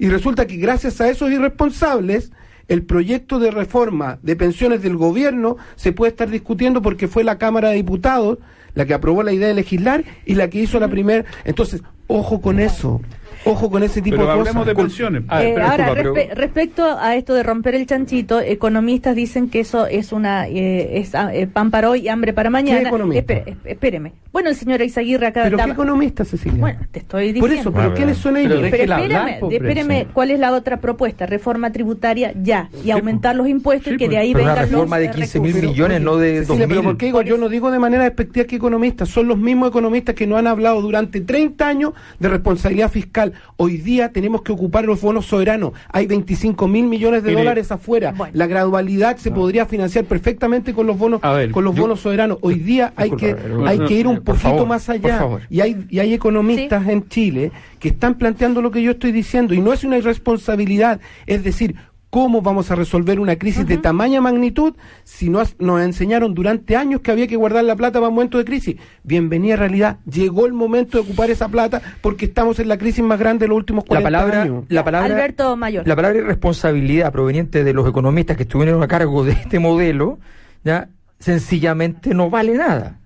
[0.00, 2.32] Y resulta que gracias a esos irresponsables,
[2.68, 7.36] el proyecto de reforma de pensiones del gobierno se puede estar discutiendo porque fue la
[7.36, 8.38] Cámara de Diputados
[8.74, 11.26] la que aprobó la idea de legislar y la que hizo la primera.
[11.44, 13.02] Entonces, ojo con eso.
[13.50, 14.66] Ojo con ese tipo Pero de hablemos cosas.
[14.66, 15.22] de pensiones.
[15.28, 19.48] Ah, Eh, pero ahora, pero- respe- respecto a esto de romper el chanchito, economistas dicen
[19.50, 22.88] que eso es una eh, es ah, eh, pan para hoy y hambre para mañana.
[22.88, 23.20] economista?
[23.34, 24.12] Espere- esp- espéreme.
[24.32, 26.60] Bueno, el señor Eizaguirre acá ¿Pero qué economista, Cecilia?
[26.60, 27.70] Bueno, te estoy Por diciendo.
[27.70, 28.62] eso, ¿pero quiénes son Pero ellos?
[28.62, 30.06] de- Pero Déjela hablar, espéreme.
[30.12, 31.26] ¿cuál es la otra propuesta?
[31.26, 34.18] Reforma tributaria ya, y Sí, aumentar los impuestos Sí, y que de pues.
[34.20, 35.70] ahí Pero una vengan reforma los de eh, 15 mil recursos.
[35.72, 36.98] millones, no de 2 Cecilia, pero ¿por mil.
[36.98, 37.22] qué digo?
[37.22, 40.46] Yo no digo de manera despectiva que economistas, son los mismos economistas que no han
[40.46, 43.32] hablado durante 30 años de responsabilidad fiscal.
[43.56, 45.72] Hoy día tenemos que ocupar los bonos soberanos.
[45.92, 48.12] Hay 25 mil millones de Mire, dólares afuera.
[48.16, 48.32] Bueno.
[48.34, 52.38] La gradualidad se podría financiar perfectamente con los bonos, ver, con los yo- bonos soberanos.
[52.40, 55.26] Hoy día hay que, hay que ir un poquito favor, más allá.
[55.50, 59.54] Y hay, y hay economistas en Chile que están planteando lo que yo estoy diciendo.
[59.54, 61.00] Y no es una irresponsabilidad.
[61.26, 61.74] Es decir,
[62.10, 67.02] ¿Cómo vamos a resolver una crisis de tamaña magnitud si nos, nos enseñaron durante años
[67.02, 68.76] que había que guardar la plata para momentos de crisis?
[69.04, 69.98] Bienvenida realidad.
[70.10, 73.48] Llegó el momento de ocupar esa plata porque estamos en la crisis más grande de
[73.50, 74.64] los últimos La 40 palabra, años.
[74.68, 75.86] la palabra, Alberto Mayor.
[75.86, 80.18] la palabra irresponsabilidad proveniente de los economistas que estuvieron a cargo de este modelo,
[80.64, 80.88] ya
[81.20, 82.99] sencillamente no vale nada.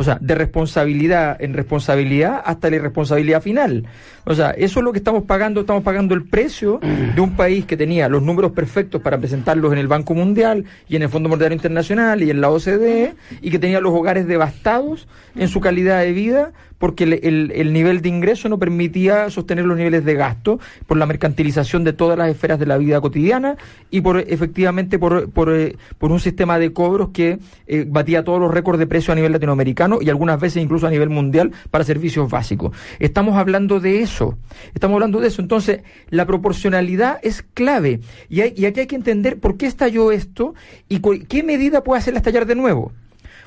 [0.00, 3.84] O sea, de responsabilidad en responsabilidad hasta la irresponsabilidad final.
[4.24, 5.60] O sea, eso es lo que estamos pagando.
[5.60, 6.80] Estamos pagando el precio
[7.14, 10.96] de un país que tenía los números perfectos para presentarlos en el Banco Mundial y
[10.96, 15.06] en el Fondo Monetario Internacional y en la OCDE y que tenía los hogares devastados
[15.36, 19.66] en su calidad de vida porque el, el- el nivel de ingreso no permitía sostener
[19.66, 23.56] los niveles de gasto por la mercantilización de todas las esferas de la vida cotidiana
[23.90, 28.40] y por efectivamente por, por, eh, por un sistema de cobros que eh, batía todos
[28.40, 31.84] los récords de precio a nivel latinoamericano y algunas veces incluso a nivel mundial para
[31.84, 32.74] servicios básicos.
[32.98, 34.38] Estamos hablando de eso,
[34.74, 35.42] estamos hablando de eso.
[35.42, 38.00] Entonces, la proporcionalidad es clave
[38.30, 40.54] y, y aquí hay que entender por qué estalló esto
[40.88, 42.92] y qué medida puede hacerla estallar de nuevo.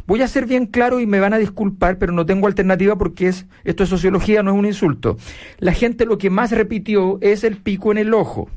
[0.05, 3.27] Voy a ser bien claro y me van a disculpar, pero no tengo alternativa porque
[3.27, 5.17] es esto es sociología, no es un insulto.
[5.59, 8.49] La gente lo que más repitió es el pico en el ojo.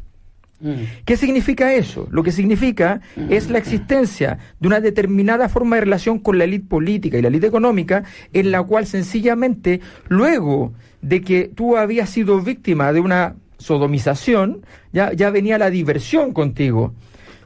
[1.05, 2.09] ¿Qué significa eso?
[2.11, 6.67] Lo que significa es la existencia de una determinada forma de relación con la élite
[6.67, 10.73] política y la élite económica, en la cual sencillamente, luego
[11.03, 16.95] de que tú habías sido víctima de una sodomización, ya, ya venía la diversión contigo.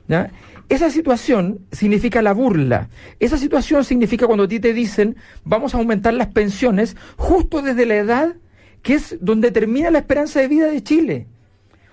[0.07, 0.31] ¿ya?
[0.71, 2.89] Esa situación significa la burla.
[3.19, 7.87] Esa situación significa cuando a ti te dicen vamos a aumentar las pensiones justo desde
[7.87, 8.37] la edad
[8.83, 11.27] que es donde termina la esperanza de vida de Chile.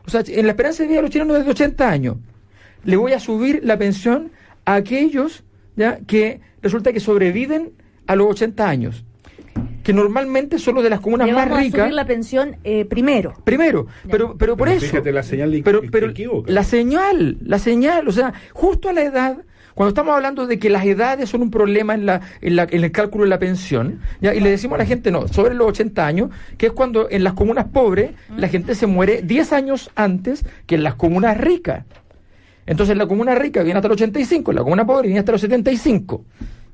[0.06, 2.18] O sea, en la esperanza de vida de los chilenos es de 80 años.
[2.84, 4.32] Le voy a subir la pensión
[4.64, 5.44] a aquellos
[5.76, 5.98] ¿ya?
[6.06, 7.72] que resulta que sobreviven
[8.06, 9.04] a los 80 años.
[9.88, 11.80] Que normalmente son los de las comunas Le más vamos a ricas.
[11.84, 13.36] subir la pensión eh, primero.
[13.46, 14.86] Primero, pero, pero por Pero eso.
[14.86, 16.52] fíjate la señal de- pero, que pero equivoca.
[16.52, 19.38] la señal, la señal, o sea, justo a la edad,
[19.76, 22.84] cuando estamos hablando de que las edades son un problema en, la, en, la- en
[22.84, 24.36] el cálculo de la pensión, ¿ya?
[24.36, 27.24] y le decimos a la gente, no, sobre los 80 años, que es cuando en
[27.24, 31.86] las comunas pobres la gente se muere 10 años antes que en las comunas ricas.
[32.66, 36.26] Entonces la comuna rica viene hasta el 85, la comuna pobre viene hasta los 75.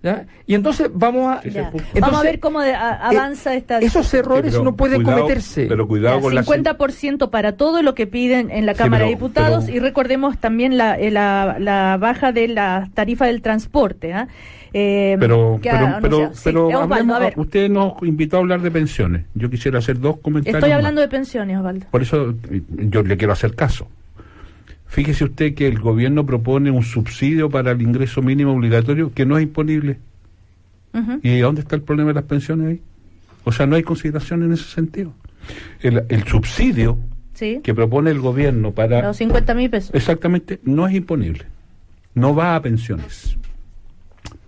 [0.03, 0.25] ¿Ya?
[0.45, 1.39] Y entonces vamos a...
[1.43, 4.75] Entonces, Vamos a ver cómo de- a- avanza eh, esta Esos errores Sí, pero no
[4.75, 5.65] pueden cuidado- cometerse.
[5.67, 9.05] Pero cuidado Ya, con la 50% para todo lo que piden en la Sí, Cámara
[9.05, 13.41] de Diputados pero- y recordemos también la, eh, la, la baja de la tarifa del
[13.41, 14.13] transporte.
[14.13, 14.27] ¿ah?
[14.75, 16.29] Eh, Pero, que pero, ha pero.
[16.33, 19.25] Sí, pero Osvaldo, hablemos- a ver, usted nos invitó a hablar de pensiones.
[19.35, 20.57] Yo quisiera hacer dos comentarios.
[20.57, 20.77] estoy más.
[20.77, 21.85] hablando de pensiones, Osvaldo.
[21.91, 23.87] Por eso eh, yo le quiero hacer caso.
[24.93, 29.39] Fíjese usted que el gobierno propone un subsidio para el ingreso mínimo obligatorio que no
[29.39, 29.97] es imponible.
[31.23, 32.81] ¿Y dónde está el problema de las pensiones ahí?
[33.43, 35.11] O sea, no hay consideración en ese sentido.
[35.81, 36.99] El, el subsidio
[37.33, 39.01] Sí, que propone el gobierno para...
[39.01, 39.95] los 50 mil pesos.
[39.95, 41.45] Exactamente, no es imponible.
[42.13, 43.35] No va a pensiones.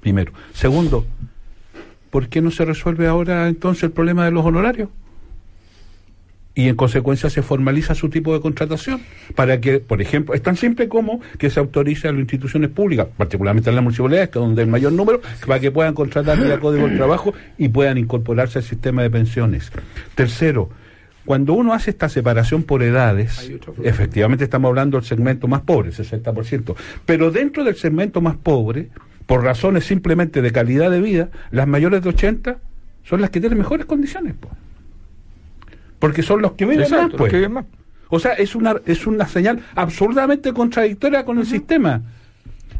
[0.01, 0.31] Primero.
[0.53, 1.07] Segundo,
[2.11, 4.89] ¿por qué no se resuelve ahora entonces el problema de los honorarios?
[6.55, 9.01] Y en consecuencia se formaliza su tipo de contratación
[9.35, 13.07] para que, por ejemplo, es tan simple como que se autorice a las instituciones públicas,
[13.17, 16.59] particularmente en las municipalidades, que es donde el mayor número, para que puedan contratar vía
[16.59, 19.69] código de trabajo y puedan incorporarse al sistema de pensiones.
[20.15, 20.69] Tercero,
[21.25, 23.51] cuando uno hace esta separación por edades,
[23.83, 26.75] efectivamente estamos hablando del segmento más pobre, 60%,
[27.05, 28.89] pero dentro del segmento más pobre,
[29.25, 32.57] por razones simplemente de calidad de vida, las mayores de 80
[33.03, 34.35] son las que tienen mejores condiciones.
[35.99, 37.31] Porque son los que viven Exacto, más, los pues.
[37.31, 37.65] que viven más.
[38.09, 42.01] O sea, es una, es una señal absurdamente contradictoria con el sistema.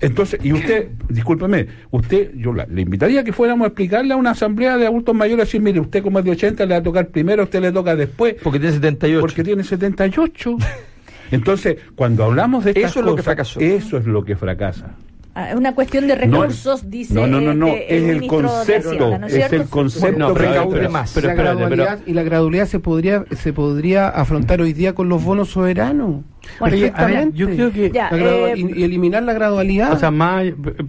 [0.01, 4.17] Entonces, y usted, discúlpeme, usted, yo la- le invitaría a que fuéramos a explicarle a
[4.17, 6.83] una asamblea de adultos mayores, decir, mire, usted como es de 80 le va a
[6.83, 9.21] tocar primero, usted le toca después, Porque tiene 78.
[9.21, 10.57] porque tiene 78.
[11.31, 13.59] Entonces, cuando hablamos de estas Eso es lo que fracasó.
[13.59, 14.95] Eso es lo que fracasa.
[15.37, 18.21] Ah, Es una cuestión de No, recursos, dice no, no, no, no, eh, es el
[18.21, 19.55] de concepto, Hacienda, ¿no es cierto?
[19.57, 21.11] el concepto No, pero- pero- más.
[21.13, 25.09] pero La gradualidad- pero- y la gradualidad se podría se podría afrontar hoy día con
[25.09, 26.21] los bonos soberanos.
[26.59, 29.91] Bueno, Oye, a ver, yo creo que Ya, eh, y, y eliminar la gradualidad.
[29.91, 30.45] O sea, más,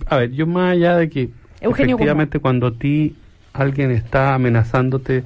[0.07, 1.31] a ver, yo más allá de que
[1.61, 3.17] Eugenio efectivamente cuando a ti
[3.53, 5.25] alguien está amenazándote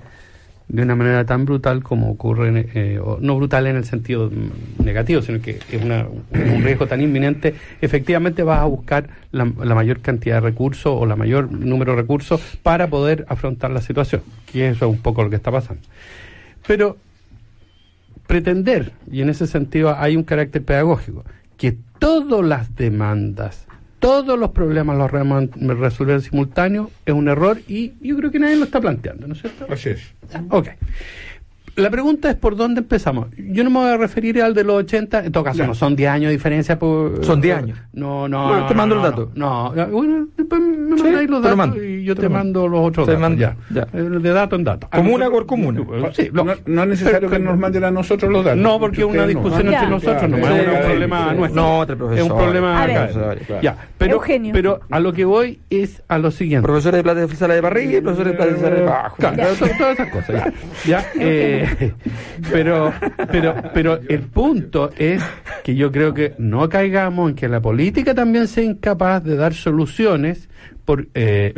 [0.73, 4.31] de una manera tan brutal como ocurre, eh, no brutal en el sentido
[4.79, 9.75] negativo, sino que es una- un riesgo tan inminente, efectivamente vas a buscar la, la
[9.75, 14.23] mayor cantidad de recursos o la mayor número de recursos para poder afrontar la situación,
[14.51, 15.83] que eso es un poco lo que está pasando.
[16.69, 16.97] Pero
[18.27, 21.25] pretender, y en ese sentido hay un carácter pedagógico,
[21.57, 23.67] que todas las demandas,
[24.01, 28.57] todos los problemas los resolver en simultáneo es un error y yo creo que nadie
[28.57, 29.67] lo está planteando, ¿no es cierto?
[29.71, 30.01] Así es.
[30.49, 30.69] Ok.
[31.77, 33.29] La pregunta es por dónde empezamos.
[33.37, 35.67] Yo no me voy a referir al de los 80, en todo caso Ya.
[35.67, 36.79] no son 10 años de diferencia.
[36.79, 37.79] Por, Son 10 por- años.
[37.93, 38.49] No, no.
[38.49, 39.31] Bueno, no, te mando no, el dato.
[39.35, 39.87] No, no.
[39.89, 42.81] bueno, después me Sí, mandáis los datos mando, y yo te te, lo mando los
[42.89, 43.21] otros Te datos.
[43.23, 43.57] mando, ya.
[43.71, 43.87] ya.
[43.93, 44.89] Eh, De dato en dato.
[44.91, 45.81] Comuna por comuna.
[46.13, 48.61] Sí, lo- no, no es necesario pero- que nos manden a nosotros los datos.
[48.61, 49.79] no, porque es una discusión Ya.
[49.79, 51.37] entre nosotros, no Sí, es un sí, problema sí.
[51.37, 51.63] nuestro.
[51.63, 52.33] No, otro es profesor.
[52.33, 52.97] un problema A ver.
[52.99, 53.61] acá.
[53.63, 54.53] Ya, pero, Eugenio.
[54.53, 56.67] pero a lo que voy es a lo siguiente.
[56.67, 59.17] Profesores de plata de sala de barriga y profesores de plata de sala de bajo.
[59.17, 60.53] Claro, to- todas esas cosas.
[60.85, 61.25] Ya, ya,
[61.61, 61.95] eh,
[62.51, 62.93] pero,
[63.31, 65.23] pero, pero el punto es
[65.65, 69.55] que yo creo que no caigamos en que la política también sea incapaz de dar
[69.55, 70.49] soluciones
[70.85, 71.55] por, eh,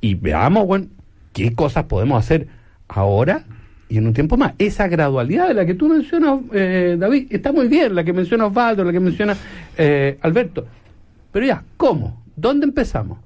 [0.00, 0.86] y veamos bueno,
[1.32, 2.48] qué cosas podemos hacer
[2.88, 3.44] ahora
[3.90, 4.54] y en un tiempo más.
[4.58, 8.46] Esa gradualidad de la que tú mencionas, eh, David, está muy bien, la que menciona
[8.46, 9.36] Osvaldo, la que menciona
[9.76, 10.64] eh, Alberto.
[11.32, 12.22] Pero ya, ¿cómo?
[12.36, 13.18] ¿Dónde empezamos?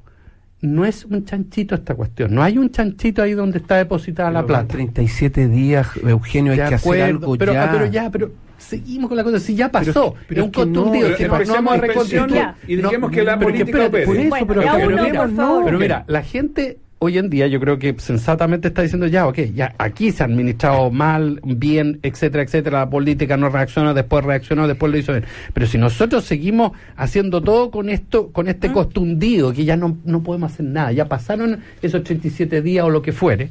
[0.64, 2.34] No es un chanchito esta cuestión.
[2.34, 4.72] No hay un chanchito ahí donde está depositada la Pero van plata.
[4.74, 7.64] 37 días, Eugenio, hay De que hacer algo pero, ya.
[7.64, 9.38] ah, pero ya, pero seguimos con la cosa.
[9.40, 11.08] Si ya pasó, pero es un es que no, contundido.
[11.08, 14.06] pero si no, no vamos a pensiones y dejemos que la pero política espérate, opere.
[14.06, 17.60] por eso, Bueno, pero, pero uno, mira, pero mira, la gente hoy en día yo
[17.60, 22.42] creo que sensatamente está diciendo ya, ok, ya aquí se ha administrado mal, bien, etcétera,
[22.42, 25.24] etcétera, la política no reacciona, después reaccionó, después lo hizo bien.
[25.52, 30.22] Pero si nosotros seguimos haciendo todo con esto, con este costundido, que ya no, no
[30.22, 33.50] podemos hacer nada, ya pasaron esos 37 días o lo que fuere,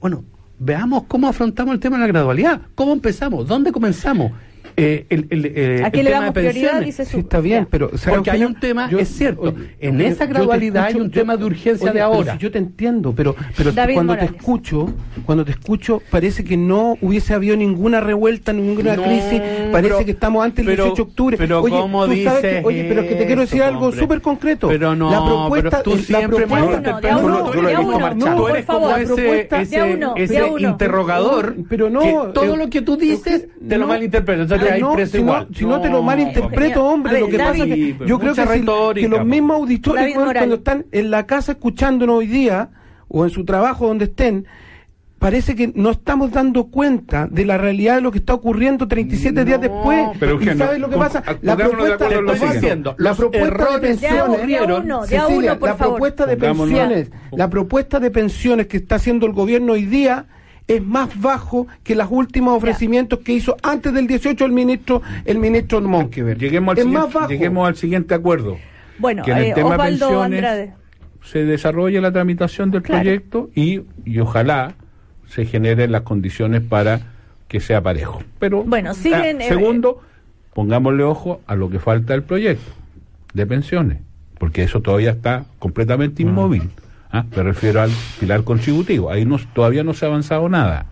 [0.00, 0.24] bueno,
[0.58, 4.32] veamos cómo afrontamos el tema de la gradualidad, cómo empezamos, dónde comenzamos.
[4.78, 6.80] Eh, el, el, eh, ¿A qué el le tema damos de prioridad?
[6.82, 7.18] Dice Sí, su.
[7.18, 7.68] está bien, Ya.
[7.70, 11.10] pero ¿sabe, Porque hay un tema, Yo- es cierto, oye, en esa gradualidad hay un
[11.10, 12.32] yo- tema de urgencia oye, de pero ahora.
[12.34, 14.30] si yo te entiendo, pero, pero David cuando Morales.
[14.30, 14.92] te escucho,
[15.26, 19.40] cuando te escucho, parece que no hubiese habido ninguna revuelta, ninguna No, crisis,
[19.72, 21.36] parece pero- que estamos antes del pero- 18 de octubre.
[21.36, 23.68] pero oye, ¿cómo tú sabes que- dices oye, pero es que te quiero decir eso,
[23.68, 24.68] algo súper concreto.
[24.68, 27.18] Pero no, la propuesta, pero tú la siempre propuesta- De a uno, de a No,
[27.18, 28.26] uno, no, de yo lo he a visto uno, marchando.
[28.36, 29.00] tú por eres como favor.
[29.00, 33.86] ese, propuesta- ese, interrogador Pero no, que todo eh, lo que tú dices te lo
[33.86, 34.48] malinterpretas.
[34.68, 35.48] Entonces Pero hay no, preso si no- igual.
[35.54, 38.42] si no te lo malinterpreto, hombre, ver, lo que pasa es que yo creo que,
[38.42, 39.28] si- retórica, que los pues.
[39.28, 40.58] mismos auditores David cuando, Morales.
[40.58, 42.70] están en la casa escuchándonos hoy día
[43.08, 44.46] o en su trabajo donde estén,
[45.18, 49.44] parece que no estamos dando cuenta de la realidad de lo que está ocurriendo 37
[49.44, 50.08] días No, después.
[50.20, 51.24] pero, ¿Y sabes lo que pasa?
[51.42, 52.08] La de propuesta,
[52.52, 55.10] diciendo, la propuesta de De pensiones...
[55.10, 55.16] de
[55.56, 59.86] de la propuesta de pensiones, la propuesta de pensiones que está haciendo el gobierno hoy
[59.86, 60.26] día
[60.68, 65.38] es más bajo que los últimos ofrecimientos que hizo antes del 18 el ministro el
[65.38, 66.38] ministro Monkever.
[66.38, 67.28] Lleguemos al, es siguiente, más bajo.
[67.28, 68.58] lleguemos al siguiente acuerdo.
[68.98, 70.72] Bueno, que en el eh, tema Osvaldo pensiones Andrade.
[71.24, 73.02] se desarrolle la tramitación del Claro.
[73.02, 74.74] proyecto y, y ojalá
[75.26, 77.00] se generen las condiciones para
[77.48, 78.22] que sea parejo.
[78.38, 80.02] Pero Bueno, siguen, ah, eh, segundo,
[80.54, 82.70] pongámosle ojo a lo que falta del proyecto
[83.32, 83.98] de pensiones,
[84.38, 86.68] porque eso todavía está completamente inmóvil.
[87.10, 87.24] ¿Ah?
[87.36, 87.90] Me refiero al
[88.20, 89.10] pilar contributivo.
[89.10, 90.86] Ahí no, todavía no se ha avanzado nada.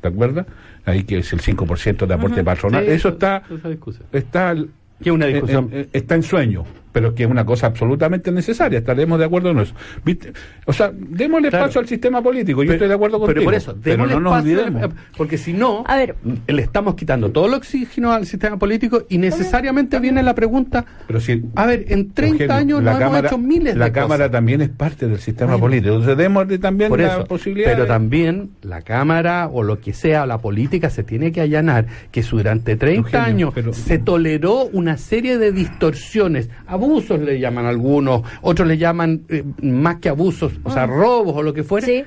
[0.00, 0.46] ¿Te acuerdas?
[0.84, 2.84] Ahí que es el 5% de aporte patronal.
[2.84, 3.68] Sí, eso está esa
[4.12, 5.68] está Que es una eh, discusión.
[5.72, 8.78] eh, eh, está en sueño, pero que es una cosa absolutamente necesaria.
[8.78, 9.74] Estaremos de acuerdo en eso.
[10.04, 10.32] ¿Viste?
[10.66, 11.66] O sea, démosle Claro.
[11.66, 12.62] espacio al sistema político.
[12.62, 13.34] Yo Pero- estoy de acuerdo contigo.
[13.34, 14.92] Pero por eso, pero démosle no nos olvidemos.
[15.16, 16.14] porque si no, A ver.
[16.46, 21.20] le estamos quitando todo el oxígeno al sistema político y necesariamente viene la pregunta, Pero
[21.20, 23.92] si, a ver, en 30 Eugenio, años la nos Cámara- hemos hecho miles La de
[23.92, 24.30] Cámara cosas.
[24.32, 25.66] también es parte del sistema Bueno.
[25.66, 25.94] político.
[25.94, 27.70] Entonces, démosle también Por la eso, posibilidad.
[27.70, 31.86] pero de- también la Cámara o lo que sea, la política se tiene que allanar
[32.10, 36.48] que durante 30 Eugenio, años pero- se toleró una serie de distorsiones,
[36.86, 41.42] abusos le llaman algunos, otros le llaman eh, más que abusos, o sea, robos o
[41.42, 41.86] lo que fuere.
[41.86, 42.04] Sí.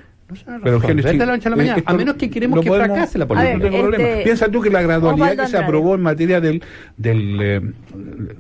[0.48, 2.68] No Pero, de sí, la noche a la mañana, esto a menos que queremos que
[2.68, 3.50] podemos- fracase la política.
[3.50, 4.24] ver, no tengo este- problema.
[4.24, 6.64] Piensa tú que la gradualidad que se aprobó en materia del,
[6.98, 7.62] del, eh,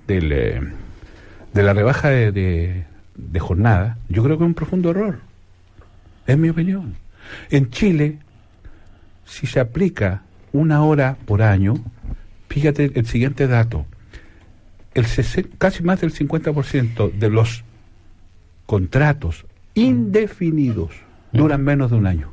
[0.07, 0.61] del, eh,
[1.53, 2.83] de la rebaja de, de-
[3.15, 5.19] de jornada, yo creo que es un profundo error.
[6.25, 6.95] Es mi opinión.
[7.51, 8.17] En Chile,
[9.25, 11.75] si se aplica una hora por año,
[12.49, 13.85] fíjate el siguiente dato.
[14.93, 15.05] El
[15.57, 17.63] casi más del 50% de los
[18.65, 20.91] contratos indefinidos
[21.31, 22.31] duran menos de un año.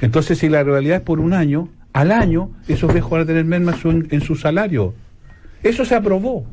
[0.00, 3.44] Entonces, si la realidad es por un año, al año esos viejos van a tener
[3.44, 4.94] menos en, en su salario.
[5.62, 6.46] Eso se aprobó.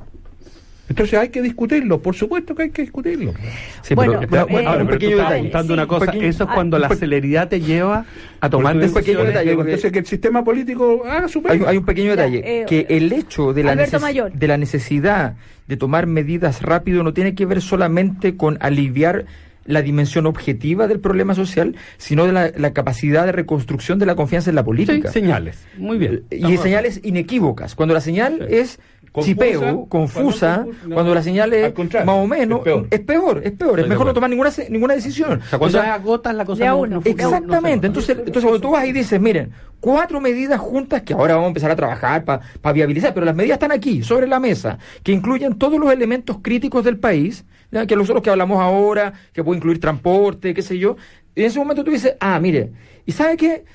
[0.89, 3.33] Entonces hay que discutirlo, por supuesto que hay que discutirlo.
[3.81, 5.41] Sí, Bueno, pero, eh, Ahora, un pero tú pequeño detalle.
[5.41, 5.73] contando Sí.
[5.73, 8.05] una cosa, Pequeño- eso es ah, cuando la pe- celeridad te lleva
[8.39, 9.27] a tomar decisiones.
[9.27, 12.61] detalle, porque- Entonces que el sistema político haga su Hay, hay un pequeño Ya, detalle,
[12.61, 14.31] eh, que el hecho de la, Alberto neces- Mayor.
[14.31, 15.35] de la necesidad
[15.67, 19.25] de tomar medidas rápido no tiene que ver solamente con aliviar
[19.67, 24.15] la dimensión objetiva del problema social, sino de la, la capacidad de reconstrucción de la
[24.15, 25.11] confianza en la Sí, política.
[25.11, 25.63] señales.
[25.77, 26.23] Muy bien.
[26.31, 27.75] y señales inequívocas.
[27.75, 28.79] Cuando la señal es
[29.11, 31.73] Confusa, chipeo, confusa, cuando confusa, no, cuando la señal es
[32.05, 32.87] más o menos, es peor.
[32.91, 35.39] es peor, es peor, mejor no tomar ninguna se- ninguna decisión.
[35.39, 36.95] O sea, cuando O sea, agotas la cosa no- uno.
[36.97, 37.87] no Exactamente.
[37.87, 41.49] Entonces, entonces cuando tú vas y dices, miren, cuatro medidas juntas que ahora vamos a
[41.49, 45.57] empezar a trabajar para viabilizar, pero las medidas están aquí, sobre la mesa, que incluyen
[45.57, 47.43] todos los elementos críticos del país.
[47.87, 50.95] Que nosotros que hablamos ahora, que puede incluir transporte, qué sé yo,
[51.35, 52.71] y en ese momento tú dices, ah, mire,
[53.05, 53.65] ¿y sabe qué?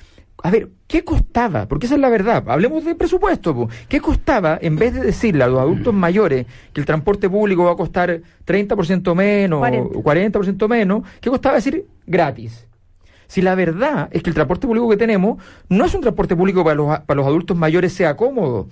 [0.41, 1.67] A ver, ¿qué costaba?
[1.67, 2.43] Porque esa es la verdad.
[2.47, 3.55] Hablemos de presupuesto.
[3.55, 3.69] po.
[3.87, 7.71] ¿Qué costaba, en vez de decirle a los adultos mayores que el transporte público va
[7.71, 9.97] a costar 30% menos, 40.
[9.97, 12.67] o 40% menos, qué costaba decir gratis?
[13.27, 16.63] Si la verdad es que el transporte público que tenemos no es un transporte público
[16.63, 18.67] para los, para los adultos mayores sea cómodo.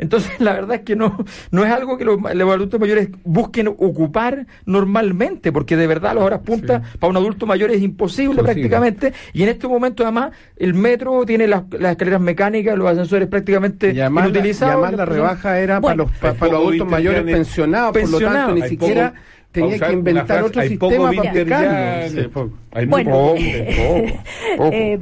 [0.00, 1.16] Entonces, la verdad es que no,
[1.50, 6.24] no es algo que los, los adultos mayores busquen ocupar normalmente, porque de verdad las
[6.24, 9.12] horas puntas para un adulto mayor es imposible prácticamente.
[9.32, 13.92] Y en este momento, además, el metro tiene las, las escaleras mecánicas, los ascensores prácticamente
[13.92, 16.06] Y además, la, y además la rebaja era Bueno.
[16.06, 18.54] para los, pa- Hay para los adultos mayores pensionados, por lo tanto Pensionados.
[18.54, 19.22] ni siquiera poco-
[19.52, 21.56] tenía que inventar otro hay sistema poco para bitter ya,
[22.04, 22.22] aplicarlo.
[22.22, 22.50] sí, poco.
[22.72, 23.36] Hay muy Bueno, poco.
[24.72, 24.98] eh,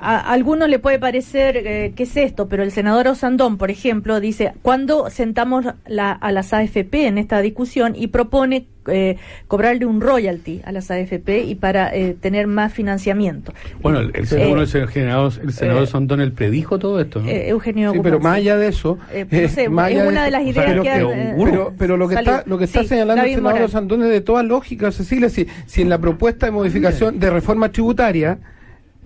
[0.00, 3.70] a, a algunos le puede parecer eh, qué es esto, pero el senador Osandón, por
[3.70, 9.16] ejemplo, dice, cuando sentamos la- a las AFP en esta discusión y propone eh,
[9.48, 13.52] cobrarle un royalty a las AFP y para eh, tener más financiamiento.
[13.82, 17.20] Bueno, el, el, Eh, el senador, el senador eh, el predijo todo esto.
[17.20, 17.28] ¿no?
[17.28, 20.24] Eh, Eugenio Sí, pero más allá de eso, Eh, no eh, sé, más es una
[20.24, 22.32] de las eso, ideas pero que que- han, eh, pero, pero lo que salió.
[22.36, 23.70] está lo que está Sí, señalando el senador Morales.
[23.72, 27.70] Sandón es de toda lógica, Cecilia, si, si en la propuesta de modificación de reforma
[27.70, 28.38] tributaria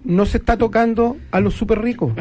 [0.04, 2.12] no se está tocando a los súper ricos.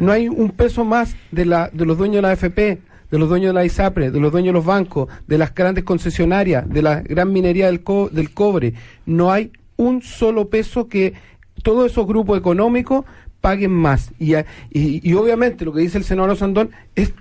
[0.00, 2.78] No hay un peso más de la de los dueños de la AFP,
[3.10, 5.84] de los dueños de la ISAPRE, de los dueños de los bancos, de las grandes
[5.84, 8.74] concesionarias, de la gran minería del, co- del cobre.
[9.06, 11.14] No hay un solo peso que
[11.62, 13.04] todos esos grupos económicos
[13.40, 14.10] paguen más.
[14.18, 17.12] Y, y, y obviamente lo que dice el senador Sandón es,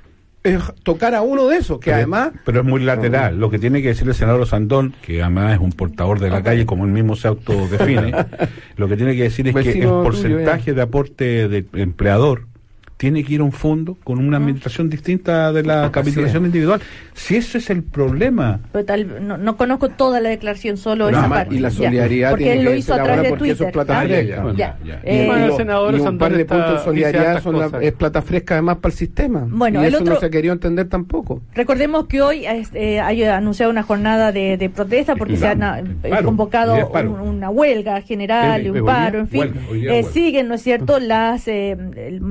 [0.84, 2.32] tocar a uno de esos, que Pero- además...
[2.46, 3.38] Pero es muy lateral.
[3.38, 6.42] Lo que tiene que decir el senador Sandón, que además es un portador de la
[6.42, 8.14] calle, como él mismo se autodefine,
[8.78, 12.46] lo que tiene que decir es que el tuyo, porcentaje de aporte del empleador
[12.98, 16.82] tiene que ir a un fondo con una administración distinta de la capitalización individual.
[17.14, 18.60] Si ese es el problema.
[18.72, 21.56] Pero tal- no, no conozco toda la declaración, solo No, esa parte.
[21.56, 21.76] y la Ya.
[21.76, 23.74] solidaridad Porque tiene él lo hizo a través de porque eso es Twitter.
[23.74, 24.78] plata Ah, ya.
[24.84, 25.02] ya.
[25.04, 27.92] Eh, el y, senador y un par de está- puntos de solidaridad son la- es
[27.94, 29.48] plata fresca además para el sistema.
[29.48, 31.42] Bueno, y el eso no otro- se ha querido entender tampoco.
[31.54, 36.10] Recordemos que hoy eh, hay anunciado una jornada de, de protesta porque se han eh,
[36.10, 39.54] paro, convocado un- una huelga general y un paro, en fin.
[39.70, 42.22] huelga, Eh, siguen, ¿no es cierto?, las eh, el-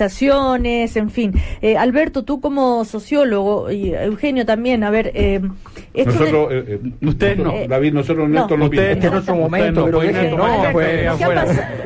[0.00, 1.32] movilizaciones, en fin.
[1.62, 5.40] Eh, Alberto, tú como sociólogo y Eugenio también, a ver, eh,
[5.94, 7.44] esto de- Nosotros, eh, eh, Ustedes no.
[7.44, 8.40] nosotros, David, nosotros No.
[8.42, 9.04] esto lo Ustedes vimos.
[9.04, 11.06] Este es otro momento, pero no, pues,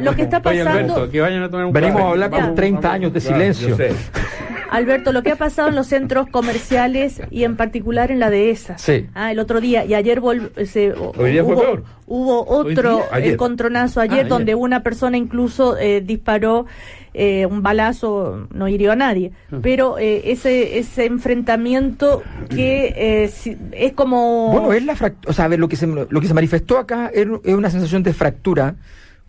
[0.01, 0.71] lo, que está pasando...
[0.71, 2.05] Alberto, que vayan a tomar un Venimos café.
[2.07, 3.77] a hablar por 30 años de Claro, silencio.
[4.71, 8.79] Alberto, lo que ha pasado en los centros comerciales y en particular en la dehesa.
[8.79, 9.07] Sí.
[9.15, 11.85] Ah, el otro día y ayer vol- se, Hoy día fue hubo, peor.
[12.07, 13.33] hubo otro día, ayer.
[13.35, 14.29] encontronazo ayer, Ah, ayer.
[14.29, 16.67] donde una persona incluso eh, disparó
[17.13, 19.59] eh, un balazo, no hirió a nadie, Ah.
[19.61, 22.95] pero eh, ese ese enfrentamiento que
[23.25, 24.95] eh, si- es como Bueno, es la
[25.27, 27.71] o sea, a ver, lo que se, lo que se manifestó acá es, es una
[27.71, 28.77] sensación de fractura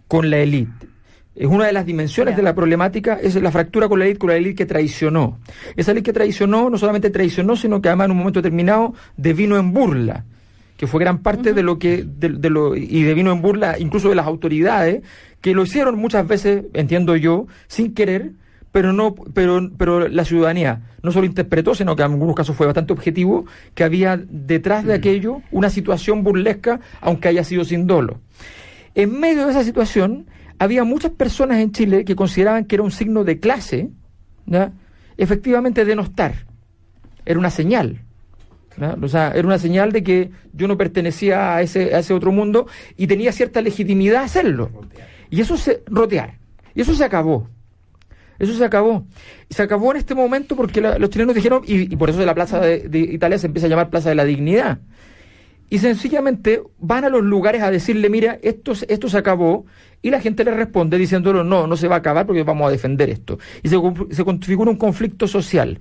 [0.07, 0.90] con la élite.
[1.33, 4.29] Es una de las dimensiones de la problemática, es la fractura con la élite, con
[4.29, 5.39] la élite que traicionó.
[5.77, 9.57] Esa élite que traicionó, no solamente traicionó, sino que además en un momento determinado devino
[9.57, 10.25] en burla,
[10.75, 14.09] que fue gran parte de lo que, de, de lo, y devino en burla incluso
[14.09, 15.03] de las autoridades,
[15.39, 18.31] que lo hicieron muchas veces, entiendo yo, sin querer,
[18.71, 22.65] pero no pero pero la ciudadanía no solo interpretó sino que en algunos casos fue
[22.65, 28.21] bastante objetivo que había detrás de aquello una situación burlesca aunque haya sido sin dolo.
[28.95, 30.25] En medio de esa situación
[30.63, 33.89] había muchas personas en Chile que consideraban que era un signo de clase
[34.45, 34.71] ¿ya?
[35.17, 36.33] efectivamente denostar
[37.25, 38.01] era una señal.
[39.01, 42.31] O sea, era una señal de que yo no pertenecía a ese, a ese otro
[42.31, 44.69] mundo y tenía cierta legitimidad hacerlo.
[45.29, 46.37] Y eso se rotear.
[46.73, 47.47] Y eso se acabó.
[48.39, 49.05] Eso se acabó.
[49.49, 52.33] Se acabó en este momento porque la- los chilenos dijeron, y, por eso de la
[52.33, 54.79] plaza de Italia se empieza a llamar Plaza de la Dignidad.
[55.71, 59.65] Y sencillamente van a los lugares a decirle, mira, esto, se- esto se acabó,
[60.01, 62.71] y la gente le responde diciéndolo, no, no se va a acabar porque vamos a
[62.71, 63.39] defender esto.
[63.63, 65.79] Y se, conf- se configura un conflicto social.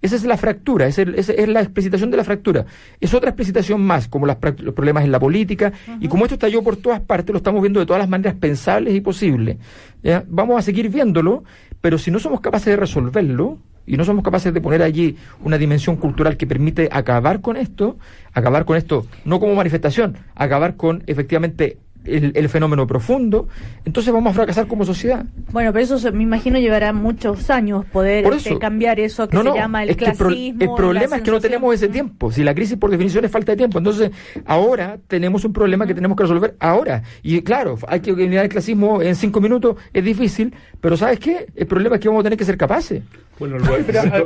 [0.00, 2.66] Esa es la fractura, esa es, la explicitación de la fractura.
[3.00, 6.62] Es otra explicitación más, como las los problemas en la política, y como esto estalló
[6.62, 9.56] por todas partes, lo estamos viendo de todas las maneras pensables y posibles.
[10.04, 10.24] ¿ya?
[10.28, 11.42] Vamos a seguir viéndolo,
[11.80, 15.58] pero si no somos capaces de resolverlo, y no somos capaces de poner allí una
[15.58, 17.98] dimensión cultural que permite acabar con esto,
[18.32, 23.48] acabar con esto no como manifestación, acabar con efectivamente el, el fenómeno profundo,
[23.84, 25.24] entonces vamos a fracasar como sociedad.
[25.52, 29.42] Bueno, pero eso se- me imagino llevará muchos años poder este, cambiar eso que No,
[29.42, 30.62] se no, llama el es que el, pro- clasismo.
[30.62, 32.30] el problema es que no tenemos ese tiempo.
[32.32, 34.10] Si la crisis por definición es falta de tiempo, entonces
[34.46, 37.02] ahora tenemos un problema que tenemos que resolver ahora.
[37.22, 41.46] Y claro, hay que eliminar el clasismo en cinco minutos, es difícil, pero ¿sabes qué?
[41.54, 43.02] El problema es que vamos a tener que ser capaces.
[43.38, 43.66] Bueno, lo-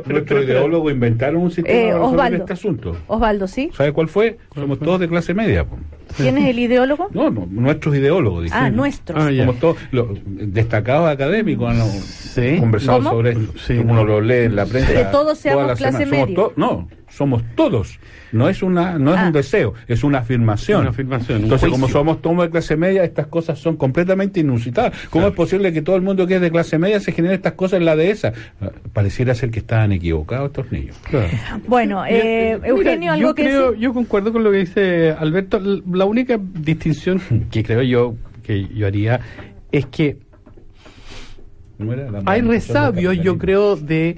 [0.07, 2.37] nuestro, ideólogo inventaron un sistema Eh, para resolver Osvaldo.
[2.39, 2.97] este asunto.
[3.07, 3.71] Osvaldo, ¿sí?
[3.75, 4.37] ¿Sabe cuál fue?
[4.55, 5.65] Somos todos de clase media.
[5.65, 5.77] po.
[6.17, 7.09] ¿Quién es el ideólogo?
[7.13, 8.45] No, no, nuestros ideólogos.
[8.45, 8.55] dije.
[8.57, 9.19] Ah, nuestros.
[9.23, 9.31] Ah.
[9.37, 11.69] Somos todos los destacados académicos.
[11.71, 12.57] Han Sí.
[12.59, 13.11] conversado ¿Cómo?
[13.11, 13.53] sobre esto.
[13.59, 13.75] Sí.
[13.79, 14.93] Uno lo lee en la prensa.
[14.93, 16.35] Que todos seamos clase media.
[16.35, 17.99] to- no, somos todos.
[18.33, 19.27] No es una no es Ah.
[19.29, 20.81] un deseo, es una afirmación.
[20.83, 24.93] Una afirmación, un Entonces, como somos todos de clase media, estas cosas son completamente inusitadas.
[25.11, 27.53] ¿Cómo es posible que todo el mundo que es de clase media se genere estas
[27.55, 28.33] cosas en la dehesa?
[28.61, 30.97] Ah, Pareciera ser que estaban equivocados estos niños.
[31.67, 33.83] Bueno, eh, Mira, Eugenio, algo yo que creo, decir?
[33.83, 35.61] yo concuerdo con lo que dice Alberto.
[35.61, 39.21] La única distinción que creo yo que yo haría
[39.73, 40.19] es que
[41.79, 44.17] ¿No era la hay resabios, yo creo, de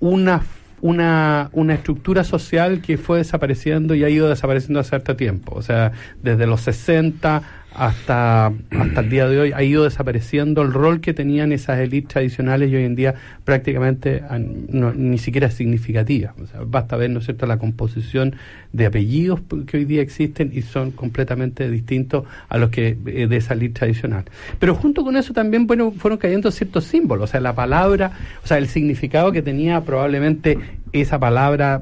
[0.00, 0.40] una
[0.82, 5.54] una, una estructura social que fue desapareciendo y ha ido desapareciendo hace harto tiempo.
[5.54, 7.42] O sea, desde los 60
[7.74, 12.08] hasta, hasta el día de hoy ha ido desapareciendo el rol que tenían esas élites
[12.12, 13.14] tradicionales y hoy en día
[13.44, 14.22] prácticamente
[14.68, 16.34] no- ni siquiera es significativa.
[16.42, 18.36] O sea, basta ver, ¿no es la composición
[18.72, 23.36] de apellidos que hoy día existen y son completamente distintos a los que eh, de
[23.36, 24.24] esa élite tradicional.
[24.58, 28.12] Pero junto con eso también bueno, fueron cayendo ciertos símbolos, o sea, la palabra,
[28.42, 30.58] o sea, el significado que tenía probablemente
[30.92, 31.80] esa palabra,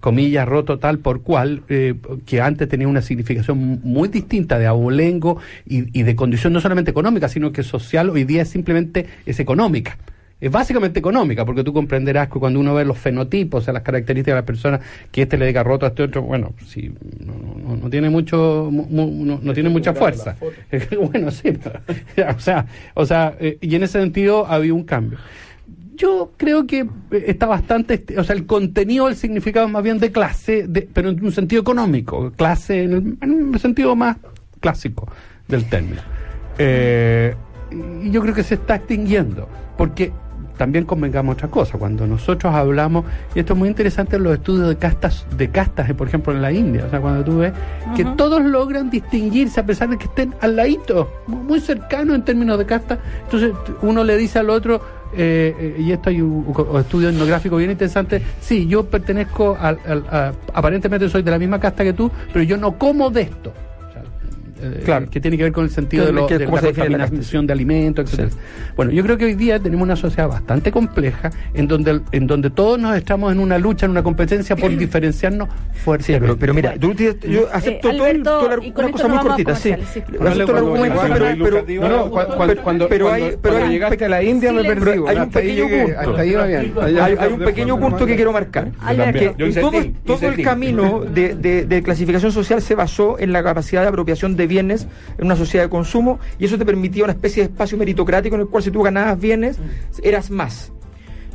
[0.00, 1.94] comillas, roto tal por cual, eh,
[2.26, 6.90] que antes tenía una significación muy distinta de abolengo y, y de condición no solamente
[6.90, 9.98] económica, sino que social, hoy día simplemente es económica.
[10.40, 13.84] Es básicamente económica, porque tú comprenderás que cuando uno ve los fenotipos, o sea, las
[13.84, 14.80] características de la persona,
[15.12, 16.92] que este le diga roto a este otro, bueno, sí,
[17.24, 17.34] no,
[17.68, 20.36] no- no tiene mucho, mu- no, no tiene mucha fuerza.
[21.12, 25.18] bueno, sí, pero- o sea, o sea, eh, y en ese sentido había un cambio.
[26.02, 30.00] Yo creo que eh, está bastante, este, o sea, el contenido, el significado más bien
[30.00, 34.16] de clase, de- pero en un sentido económico, clase en el, en el sentido más
[34.58, 35.06] clásico
[35.46, 36.02] del término.
[36.58, 37.34] Eh,
[38.02, 39.48] y yo creo que se está extinguiendo,
[39.78, 40.10] porque
[40.56, 44.68] también convengamos otra cosa, cuando nosotros hablamos, y esto es muy interesante en los estudios
[44.68, 47.52] de castas, de castas, eh, por ejemplo, en la India, o sea, cuando tú ves
[47.96, 52.22] que todos logran distinguirse a pesar de que estén al ladito, mu- muy cercanos en
[52.22, 54.80] términos de casta, entonces uno le dice al otro,
[55.14, 59.78] eh, eh, y esto hay un, un estudio etnográfico bien interesante, sí, yo pertenezco al,
[59.86, 63.22] al- a- aparentemente soy de la misma casta que tú, pero yo no como de
[63.22, 63.52] esto.
[64.62, 65.10] Eh, Claro.
[65.10, 67.52] que tiene que ver con el sentido de, lo- que de cómo la contaminación de
[67.52, 68.10] alimentos.
[68.10, 68.22] Sí.
[68.76, 72.50] Bueno, yo creo que hoy día tenemos una sociedad bastante compleja en donde en donde
[72.50, 76.20] todos nos estamos en una lucha, en una competencia por diferenciarnos Sí, fuertemente.
[76.26, 76.90] pero, pero mira, yo
[77.52, 79.74] acepto todo el- Alberto, todo una cosa muy cortita, sí.
[79.92, 80.00] sí.
[80.00, 82.10] Acepto el argumento, pero, pero, No, no,
[82.62, 84.90] cuando, pero hay- pero cuando hay- llegaste a la India me perdí.
[85.06, 86.16] Hay un pequeño punto.
[86.16, 88.70] hay, un pequeño punto que quiero marcar.
[90.04, 94.86] Todo, el camino de clasificación social se basó en la capacidad de apropiación de bienes
[95.18, 98.42] en una sociedad de consumo y eso te permitía una especie de espacio meritocrático en
[98.42, 99.58] el cual si tú ganabas bienes
[100.02, 100.70] eras más.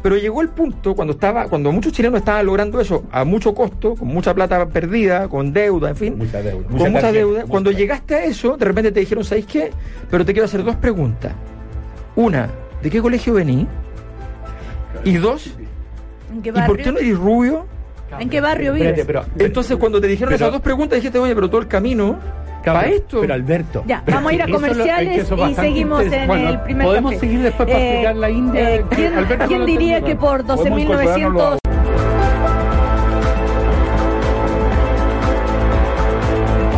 [0.04, 3.96] Pero llegó el punto cuando estaba, cuando muchos chilenos estaban logrando eso a mucho costo,
[3.96, 6.64] con mucha plata perdida, con deuda, en fin, Mucha deuda.
[6.68, 7.40] con mucha tarjeta, deuda.
[7.40, 9.72] mucha Cuando llegaste a eso, de repente te dijeron, ¿sabéis qué?
[10.12, 11.34] Pero te quiero hacer dos preguntas.
[12.16, 12.48] Una,
[12.84, 13.68] ¿de qué colegio vení?
[15.04, 15.56] Y dos,
[16.32, 17.66] ¿En qué ¿y por qué no eres rubio?
[18.20, 19.04] ¿En qué barrio vives?
[19.06, 22.18] Pero, Entonces, cuando te dijeron Pero- esas dos preguntas, dijiste, oye, pero todo el camino,
[22.72, 23.22] Claro, para esto.
[23.22, 23.84] Pero Alberto.
[23.88, 26.28] Ya, vamos a ir a lo- comerciales y seguimos en.
[26.28, 27.20] Bueno, el primer Podemos café.
[27.26, 28.76] seguir después para Eh, explicar la India.
[28.76, 29.14] eh, ¿Quién,
[29.60, 31.58] no diría que por Podemos 12.900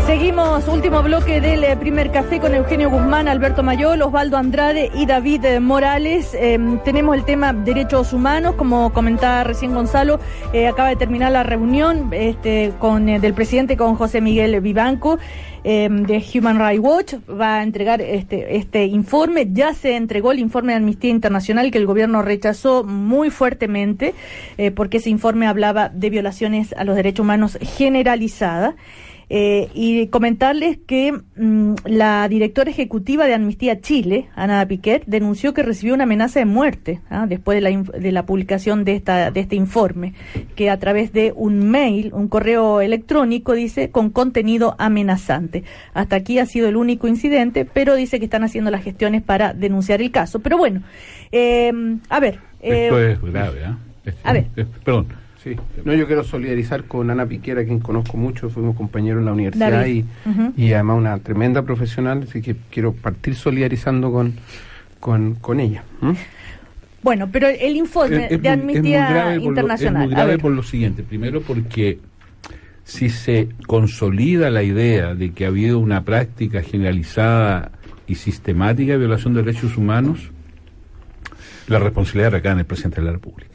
[0.05, 5.05] Seguimos, último bloque del eh, primer café con Eugenio Guzmán, Alberto Mayol, Osvaldo Andrade y
[5.05, 6.33] David eh, Morales.
[6.33, 10.19] Eh, tenemos el tema derechos humanos, como comentaba recién Gonzalo,
[10.51, 15.19] eh, acaba de terminar la reunión este, con, eh, del presidente con José Miguel Vivanco
[15.63, 17.13] eh, de Human Rights Watch.
[17.29, 19.47] Va a entregar este, este informe.
[19.51, 24.13] Ya se entregó el informe de Amnistía Internacional que el gobierno rechazó muy fuertemente,
[24.57, 28.75] eh, porque ese informe hablaba de violaciones a los derechos humanos generalizadas.
[29.31, 35.61] Eh, y comentarles que mm, la directora ejecutiva de Amnistía Chile, Ana Piquet, denunció que
[35.61, 37.27] recibió una amenaza de muerte ¿ah?
[37.29, 40.13] después de la, de la publicación de, esta, de este informe,
[40.55, 45.63] que a través de un mail, un correo electrónico, dice, con contenido amenazante.
[45.93, 49.53] Hasta aquí ha sido el único incidente, pero dice que están haciendo las gestiones para
[49.53, 50.39] denunciar el caso.
[50.39, 50.81] Pero bueno,
[51.31, 51.71] eh,
[52.09, 52.39] a ver.
[52.61, 53.77] eh, Esto es grave, ¿ah?
[54.23, 54.47] A ver.
[54.83, 55.18] Perdón.
[55.43, 55.55] Sí.
[55.85, 59.71] No, yo quiero solidarizar con Ana Piquera, quien conozco mucho, fuimos compañeros en la universidad
[59.71, 60.03] David.
[60.57, 64.33] y, y además una tremenda profesional, así que quiero partir solidarizando con,
[64.99, 65.83] con, con ella.
[67.01, 70.03] Bueno, pero el informe Es- es de Amnistía lo- Internacional.
[70.03, 71.03] es muy grave por lo siguiente.
[71.03, 71.99] Primero porque
[72.83, 77.71] si se consolida la idea de que ha habido una práctica generalizada
[78.07, 80.31] y sistemática de violación de derechos humanos,
[81.69, 83.48] la responsabilidad recae en el presidente de la República.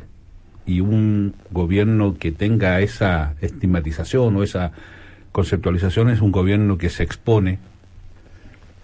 [0.66, 4.72] Y un gobierno que tenga esa estigmatización o esa
[5.32, 7.58] conceptualización es un gobierno que se expone,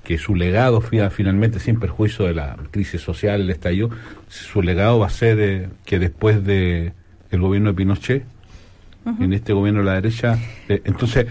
[0.05, 3.91] que su legado finalmente, sin perjuicio de la crisis social, el estallido,
[4.29, 6.93] su legado va a ser eh, que después de
[7.31, 8.25] el gobierno de Pinochet,
[9.19, 11.27] en este gobierno de la derecha, eh, entonces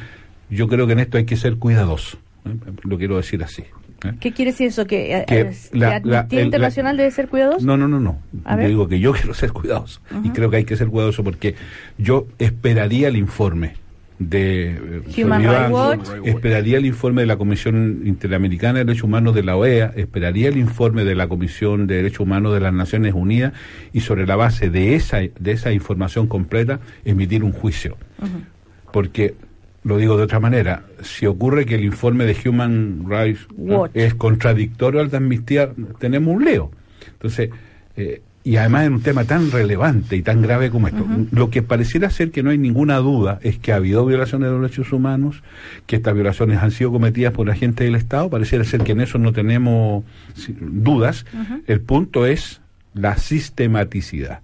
[0.50, 2.56] yo creo que en esto hay que ser cuidadoso, ¿eh?
[2.84, 3.64] lo quiero decir así.
[4.04, 4.14] ¿Eh?
[4.20, 4.86] ¿Qué quiere decir eso?
[4.86, 7.66] ¿Que, eh, Que es- la- la- Internacional debe ser cuidadosa?
[7.66, 8.20] No, no, no, no.
[8.46, 8.68] A Yo ver.
[8.70, 10.02] digo que yo quiero ser cuidadoso.
[10.24, 11.56] Y creo que hay que ser cuidadoso porque
[11.98, 13.74] yo esperaría el informe
[14.20, 16.10] de eh, Human Rights Watch.
[16.26, 20.58] esperaría el informe de la Comisión Interamericana de Derechos Humanos de la OEA, esperaría el
[20.58, 23.54] informe de la Comisión de Derechos Humanos de las Naciones Unidas
[23.94, 27.96] y sobre la base de esa de esa información completa emitir un juicio.
[28.92, 29.36] Porque
[29.84, 33.92] lo digo de otra manera, si ocurre que el informe de Human Rights Watch.
[33.94, 35.70] es contradictorio al de Amnistía,
[36.00, 36.72] tenemos un leo.
[37.14, 37.50] Entonces,
[37.96, 41.62] eh, y además en un tema tan relevante y tan grave como esto, lo que
[41.62, 44.94] pareciera ser que no hay ninguna duda es que ha habido violaciones de los derechos
[44.94, 45.44] humanos,
[45.86, 49.18] que estas violaciones han sido cometidas por agentes del Estado, pareciera ser que en eso
[49.18, 50.04] no tenemos
[50.60, 51.26] dudas.
[51.68, 52.62] El punto es
[52.94, 54.40] la sistematicidad.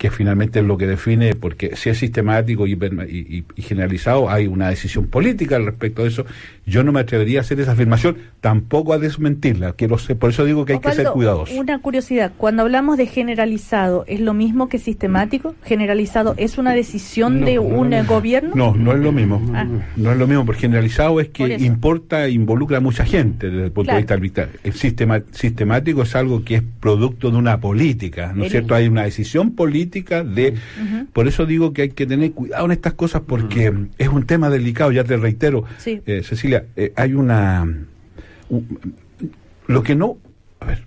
[0.00, 5.06] Que finalmente es lo que define, porque si es sistemático y, generalizado, hay una decisión
[5.08, 6.24] política al respecto de eso.
[6.64, 9.74] Yo no me atrevería a hacer esa afirmación, tampoco a desmentirla.
[9.74, 11.54] Quiero ser, por eso digo que hay que ser cuidadosos.
[11.54, 15.54] Una curiosidad, cuando hablamos de generalizado, ¿es lo mismo que sistemático?
[15.64, 18.04] ¿Generalizado es una decisión No, de no, un no.
[18.06, 18.52] gobierno?
[18.54, 19.42] No, no es lo mismo.
[19.54, 19.66] Ah.
[19.96, 23.72] No es lo mismo, porque generalizado es que importa, involucra a mucha gente desde el
[23.72, 23.96] punto Claro.
[23.96, 24.48] de vista arbitral.
[24.64, 28.74] El sistema, sistemático es algo que es producto de una política, ¿no es cierto?
[28.74, 30.54] Hay una decisión política de...
[31.12, 34.48] Por eso digo que hay que tener cuidado en estas cosas porque es un tema
[34.50, 36.00] delicado, ya te reitero, Sí.
[36.06, 37.66] eh, Cecilia, eh, hay una...
[38.48, 38.78] un-
[39.66, 40.18] lo que no...
[40.60, 40.84] A ver,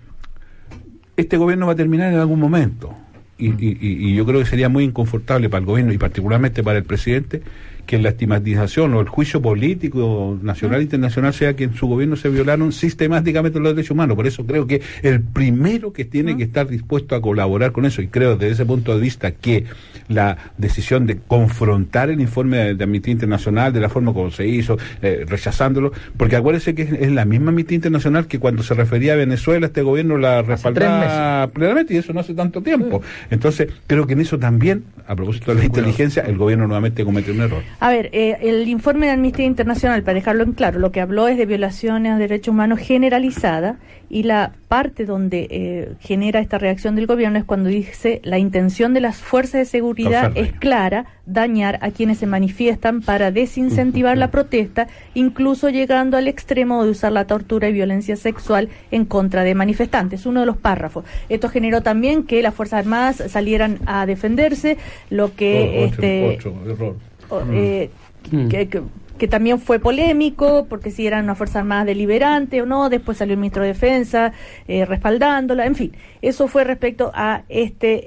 [1.16, 2.94] este gobierno va a terminar en algún momento.
[3.36, 6.78] Y- y- y yo creo que sería muy inconfortable para el gobierno y particularmente para
[6.78, 7.42] el presidente
[7.86, 12.16] que la estigmatización o el juicio político nacional e internacional sea que en su gobierno
[12.16, 14.16] se violaron sistemáticamente los derechos humanos.
[14.16, 18.02] Por eso creo que el primero que tiene que estar dispuesto a colaborar con eso,
[18.02, 19.64] y creo desde ese punto de vista que
[20.08, 24.46] la decisión de confrontar el informe de, de Amnistía Internacional de la forma como se
[24.46, 28.74] hizo, eh, rechazándolo, porque acuérdense que es, es la misma Amnistía Internacional que cuando se
[28.74, 33.02] refería a Venezuela, este gobierno la respaldaba plenamente y eso no hace tanto tiempo.
[33.30, 37.32] Entonces, creo que en eso también, a propósito de la inteligencia, el gobierno nuevamente comete
[37.32, 37.62] un error.
[37.80, 41.28] A ver, eh, el informe de Amnistía Internacional, para dejarlo en claro, lo que habló
[41.28, 43.76] es de violaciones a derechos humanos generalizada
[44.08, 48.94] y la parte donde eh, genera esta reacción del gobierno es cuando dice la intención
[48.94, 54.30] de las fuerzas de seguridad es clara, dañar a quienes se manifiestan para desincentivar la
[54.30, 59.54] protesta, incluso llegando al extremo de usar la tortura y violencia sexual en contra de
[59.54, 60.26] manifestantes.
[60.26, 61.04] Uno de los párrafos.
[61.28, 64.76] Esto generó también que las Fuerzas Armadas salieran a defenderse,
[65.10, 65.84] lo que...
[65.84, 66.96] Este, error.
[67.28, 67.90] O- eh,
[68.30, 68.48] Mm.
[68.48, 68.82] que, que-
[69.18, 73.34] que también fue polémico, porque si eran una fuerza armada deliberante o no, después salió
[73.34, 74.32] el ministro de Defensa
[74.66, 78.02] eh, respaldándola, en fin, eso fue respecto a este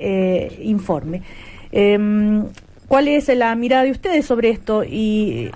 [0.45, 1.21] eh, informe.
[1.71, 2.45] Em,
[2.87, 4.83] ¿Cuál es la mirada de ustedes sobre esto?
[4.83, 5.49] ¿Y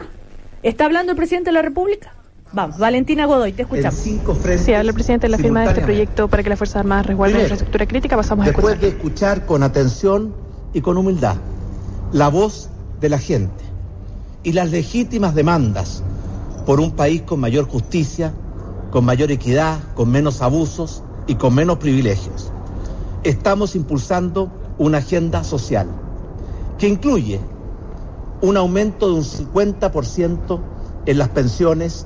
[0.63, 2.13] ¿Está hablando el presidente de la República?
[2.53, 3.95] Vamos, Valentina Godoy, te escuchamos.
[3.99, 7.05] Sí, habla el presidente de la firma de este proyecto para que las Fuerzas Armadas
[7.07, 8.17] resguarden la infraestructura crítica.
[8.17, 8.81] Pasamos a Después escuchar.
[8.91, 10.35] de escuchar con atención
[10.73, 11.37] y con humildad
[12.11, 12.69] la voz
[13.01, 13.63] de la gente
[14.43, 16.03] y las legítimas demandas
[16.65, 18.33] por un país con mayor justicia,
[18.91, 22.51] con mayor equidad, con menos abusos y con menos privilegios,
[23.23, 25.87] estamos impulsando una agenda social
[26.77, 27.39] que incluye
[28.41, 30.59] un aumento de un 50%
[31.05, 32.05] en las pensiones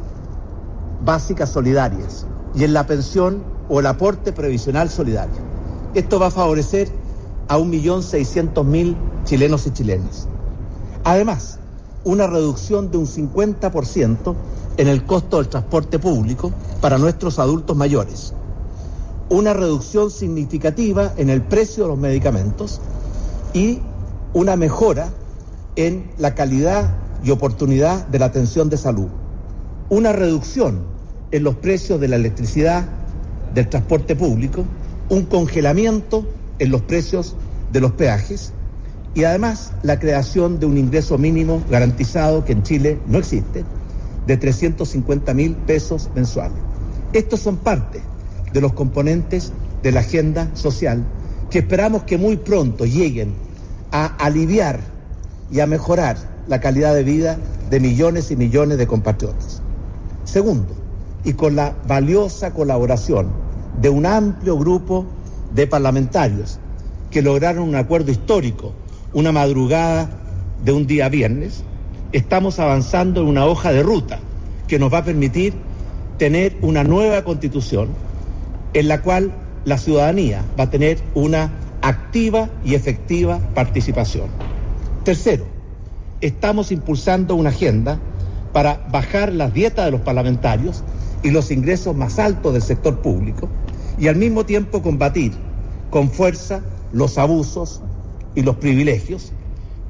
[1.03, 2.25] básicas solidarias
[2.55, 5.41] y en la pensión o el aporte previsional solidario.
[5.93, 6.89] Esto va a favorecer
[7.47, 10.27] a 1.600.000 chilenos y chilenas.
[11.05, 11.59] Además,
[12.03, 14.35] una reducción de un 50%
[14.75, 16.51] en el costo del transporte público
[16.81, 18.33] para nuestros adultos mayores.
[19.29, 22.81] Una reducción significativa en el precio de los medicamentos
[23.53, 23.79] y
[24.33, 25.09] una mejora
[25.77, 26.93] en la calidad
[27.23, 29.07] y oportunidad de la atención de salud
[29.89, 30.83] una reducción
[31.31, 32.85] en los precios de la electricidad,
[33.53, 34.65] del transporte público,
[35.09, 36.25] un congelamiento
[36.59, 37.35] en los precios
[37.71, 38.51] de los peajes
[39.15, 43.63] y además la creación de un ingreso mínimo garantizado que en Chile no existe,
[44.27, 46.57] de 350 mil pesos mensuales.
[47.13, 48.01] Estos son parte
[48.51, 51.03] de los componentes de la agenda social
[51.49, 53.33] que esperamos que muy pronto lleguen
[53.91, 54.79] a aliviar
[55.49, 57.37] y a mejorar la calidad de vida
[57.69, 59.61] de millones y millones de compatriotas.
[60.25, 60.73] Segundo,
[61.23, 63.29] y con la valiosa colaboración
[63.81, 65.05] de un amplio grupo
[65.53, 66.59] de parlamentarios
[67.11, 68.73] que lograron un acuerdo histórico
[69.15, 70.09] una madrugada
[70.65, 71.63] de un día viernes,
[72.11, 74.19] estamos avanzando en una hoja de ruta
[74.67, 75.53] que nos va a permitir
[76.17, 77.87] tener una nueva constitución
[78.73, 79.31] en la cual
[79.63, 81.49] la ciudadanía va a tener una
[81.81, 84.27] activa y efectiva participación.
[85.05, 85.45] Tercero,
[86.19, 87.97] estamos impulsando una agenda
[88.51, 90.83] para bajar las dietas de los parlamentarios
[91.23, 93.47] y los ingresos más altos del sector público
[93.97, 95.31] y al mismo tiempo combatir
[95.89, 96.59] con fuerza
[96.91, 97.81] los abusos
[98.35, 99.31] y los privilegios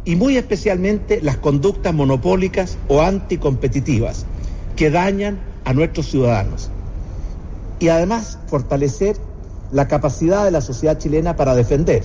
[0.05, 4.25] y muy especialmente las conductas monopólicas o anticompetitivas
[4.75, 6.69] que dañan a nuestros ciudadanos.
[7.79, 9.17] Y además fortalecer
[9.71, 12.03] la capacidad de la sociedad chilena para defender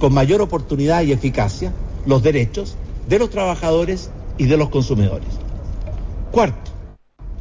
[0.00, 1.72] con mayor oportunidad y eficacia
[2.04, 2.76] los derechos
[3.08, 5.28] de los trabajadores y de los consumidores.
[6.32, 6.70] Cuarto,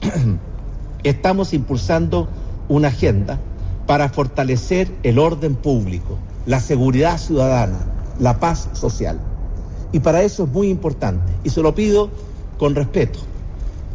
[1.04, 2.30] estamos impulsando
[2.70, 3.39] una agenda
[3.88, 7.80] para fortalecer el orden público, la seguridad ciudadana,
[8.20, 9.20] la paz social.
[9.91, 12.09] Y para eso es muy importante, y se lo pido
[12.57, 13.20] con respeto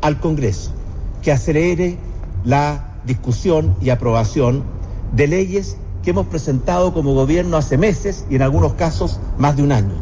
[0.00, 0.72] al Congreso,
[1.22, 1.98] que acelere
[2.44, 4.62] la discusión y aprobación
[5.14, 9.62] de leyes que hemos presentado como gobierno hace meses y en algunos casos más de
[9.62, 9.94] un año,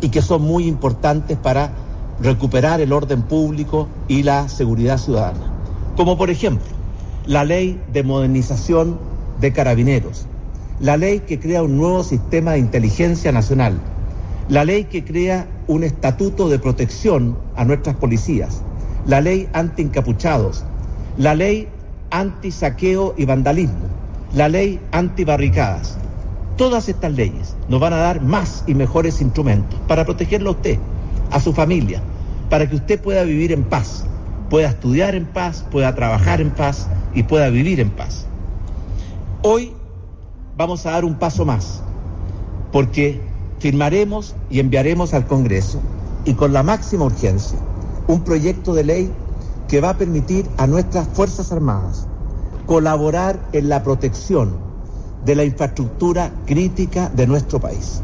[0.00, 1.72] y que son muy importantes para
[2.20, 5.52] recuperar el orden público y la seguridad ciudadana.
[5.96, 6.66] Como por ejemplo,
[7.26, 8.98] la ley de modernización
[9.40, 10.26] de carabineros,
[10.80, 13.78] la ley que crea un nuevo sistema de inteligencia nacional,
[14.48, 18.62] la ley que crea un estatuto de protección a nuestras policías,
[19.06, 20.64] la ley anti-encapuchados,
[21.18, 21.68] la ley
[22.10, 23.88] anti-saqueo y vandalismo,
[24.34, 25.98] la ley anti-barricadas.
[26.56, 30.78] Todas estas leyes nos van a dar más y mejores instrumentos para protegerlo a usted,
[31.30, 32.00] a su familia,
[32.48, 34.04] para que usted pueda vivir en paz,
[34.48, 38.26] pueda estudiar en paz, pueda trabajar en paz y pueda vivir en paz.
[39.42, 39.72] Hoy
[40.56, 41.82] vamos a dar un paso más,
[42.72, 43.20] porque
[43.58, 45.80] firmaremos y enviaremos al Congreso,
[46.24, 47.58] y con la máxima urgencia,
[48.06, 49.12] un proyecto de ley
[49.68, 52.06] que va a permitir a nuestras Fuerzas Armadas
[52.66, 54.56] colaborar en la protección
[55.24, 58.02] de la infraestructura crítica de nuestro país.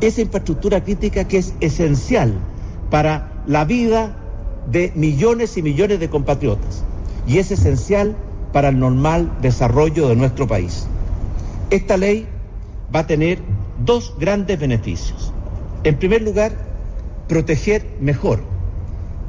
[0.00, 2.34] Esa infraestructura crítica que es esencial
[2.90, 4.16] para la vida
[4.70, 6.84] de millones y millones de compatriotas
[7.26, 8.16] y es esencial
[8.52, 10.86] para el normal desarrollo de nuestro país.
[11.70, 12.26] Esta ley
[12.94, 13.38] va a tener
[13.84, 15.32] dos grandes beneficios.
[15.82, 16.52] En primer lugar,
[17.28, 18.40] proteger mejor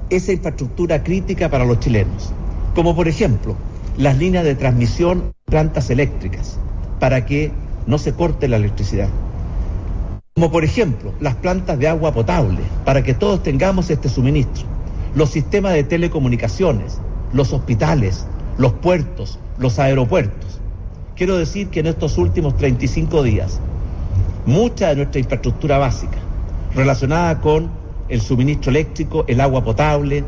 [0.10, 2.32] esa infraestructura crítica para los chilenos,
[2.76, 3.56] como por ejemplo
[3.98, 6.58] las líneas de transmisión, plantas eléctricas,
[7.00, 7.52] para que
[7.88, 9.10] no se corte la electricidad.
[10.36, 14.66] Como por ejemplo las plantas de agua potable, para que todos tengamos este suministro.
[15.16, 17.00] Los sistemas de telecomunicaciones,
[17.32, 18.28] los hospitales,
[18.58, 20.60] los puertos, los aeropuertos.
[21.16, 23.62] Quiero decir que en estos últimos 35 días,
[24.46, 26.18] mucha de nuestra infraestructura básica
[26.76, 27.70] relacionada con
[28.10, 30.26] el suministro eléctrico, el agua potable,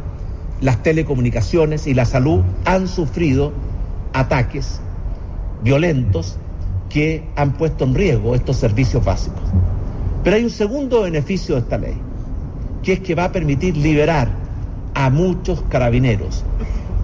[0.62, 3.52] las telecomunicaciones y la salud han sufrido
[4.14, 4.80] ataques
[5.62, 6.38] violentos
[6.90, 9.44] que han puesto en riesgo estos servicios básicos.
[10.24, 11.98] Pero hay un segundo beneficio de esta ley,
[12.82, 14.30] que es que va a permitir liberar
[14.94, 16.46] a muchos carabineros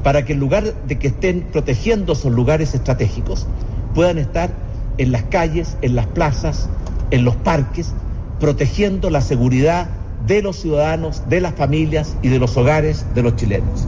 [0.03, 3.47] para que en lugar de que estén protegiendo esos lugares estratégicos,
[3.93, 4.49] puedan estar
[4.97, 6.69] en las calles, en las plazas,
[7.11, 7.91] en los parques,
[8.39, 9.87] protegiendo la seguridad
[10.27, 13.87] de los ciudadanos, de las familias y de los hogares de los chilenos.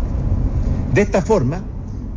[0.94, 1.62] De esta forma,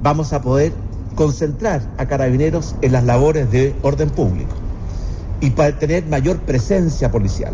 [0.02, 0.72] vamos a poder
[1.14, 4.54] concentrar a carabineros en las labores de orden público
[5.40, 7.52] y para tener mayor presencia policial.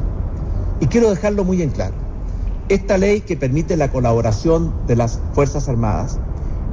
[0.80, 1.95] Y quiero dejarlo muy en claro.
[2.68, 6.18] Esta ley que permite la colaboración de las Fuerzas Armadas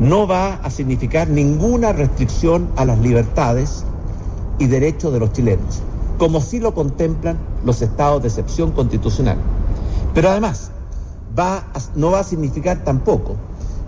[0.02, 3.86] no va a significar ninguna restricción a las libertades
[4.58, 5.84] y derechos de los chilenos,
[6.18, 9.38] como sí lo contemplan los estados de excepción constitucional.
[10.16, 10.72] Pero además,
[11.96, 13.36] no va a significar tampoco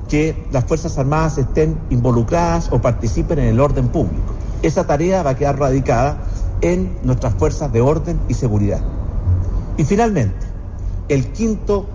[0.08, 4.34] que las Fuerzas Armadas estén involucradas o participen en el orden público.
[4.62, 6.20] Esa tarea va a quedar radicada
[6.62, 8.82] en nuestras fuerzas de orden y seguridad.
[9.78, 10.46] Y finalmente,
[11.10, 11.88] el quinto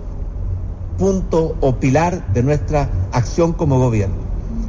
[0.99, 4.17] punto o pilar de nuestra acción como gobierno.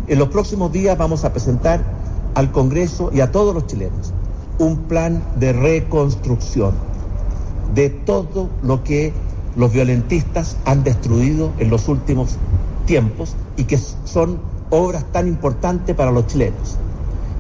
[0.07, 1.83] En los próximos días vamos a presentar
[2.35, 4.15] al Congreso y a todos los chilenos
[4.59, 6.73] un plan de reconstrucción
[7.75, 9.13] de todo lo que
[9.57, 12.37] los violentistas han destruido en los últimos
[12.87, 14.39] tiempos y que son
[14.71, 16.77] obras tan importantes para los chilenos.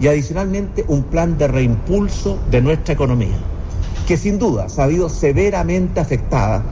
[0.00, 3.36] Y adicionalmente un plan de reimpulso de nuestra economía,
[4.08, 6.62] que sin duda se ha habido severamente afectada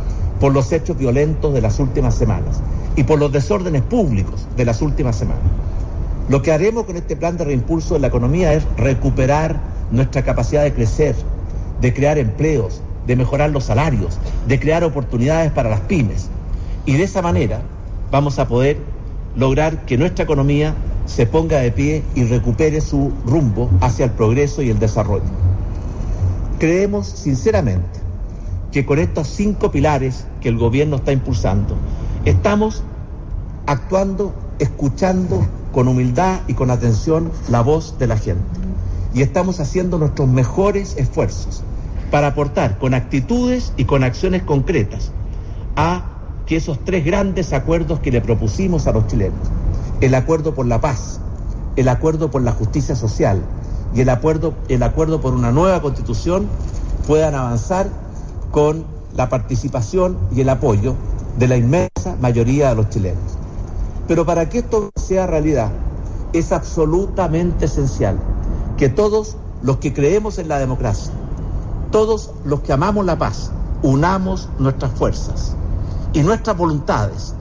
[0.41, 2.61] por los hechos violentos de las últimas semanas
[2.97, 5.43] y por los desórdenes públicos de las últimas semanas.
[6.29, 9.61] Lo que haremos con este plan de reimpulso de la economía es recuperar
[9.91, 11.15] nuestra capacidad de crecer,
[11.81, 16.29] de crear empleos, de mejorar los salarios, de crear oportunidades para las pymes.
[16.85, 17.63] Y de esa manera
[18.11, 18.79] vamos a poder
[19.37, 20.75] lograr que nuestra economía
[21.07, 25.25] se ponga de pie y recupere su rumbo hacia el progreso y el desarrollo.
[26.59, 27.98] Creemos sinceramente
[28.73, 31.77] que con estos cinco pilares que el gobierno está impulsando,
[32.25, 32.83] estamos
[33.67, 38.43] actuando, escuchando con humildad y con atención la voz de la gente.
[39.15, 41.63] Y estamos haciendo nuestros mejores esfuerzos
[42.11, 45.13] para aportar con actitudes y con acciones concretas
[45.77, 46.05] a
[46.47, 49.39] que esos tres grandes acuerdos que le propusimos a los chilenos,
[50.01, 51.21] el acuerdo por la paz,
[51.77, 53.43] el acuerdo por la justicia social
[53.95, 56.47] y el acuerdo, el acuerdo por una nueva constitución,
[57.07, 57.89] puedan avanzar
[58.51, 58.85] con
[59.17, 60.95] la participación y el apoyo
[61.39, 63.37] de la inmensa mayoría de los chilenos.
[64.07, 65.71] Pero para que esto sea realidad,
[66.33, 68.19] es absolutamente esencial
[68.77, 71.13] que todos los que creemos en la democracia,
[71.91, 73.51] todos los que amamos la paz,
[73.83, 75.55] unamos nuestras fuerzas
[76.13, 77.35] y nuestras voluntades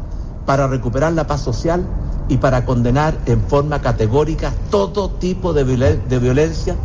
[0.46, 1.86] para recuperar la paz social
[2.30, 6.76] y para condenar en forma categórica todo tipo de, violen- de violencia,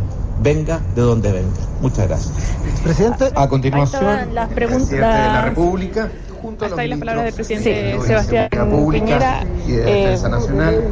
[0.43, 1.61] venga de donde venga.
[1.80, 2.32] Muchas gracias.
[2.82, 4.88] Presidente, a continuación, las el preguntas.
[4.88, 6.11] presidente de la República,
[6.43, 8.49] junto a los Hasta ahí las palabras del presidente de Sebastián
[8.90, 9.45] Piñera.
[9.68, 10.16] Eh,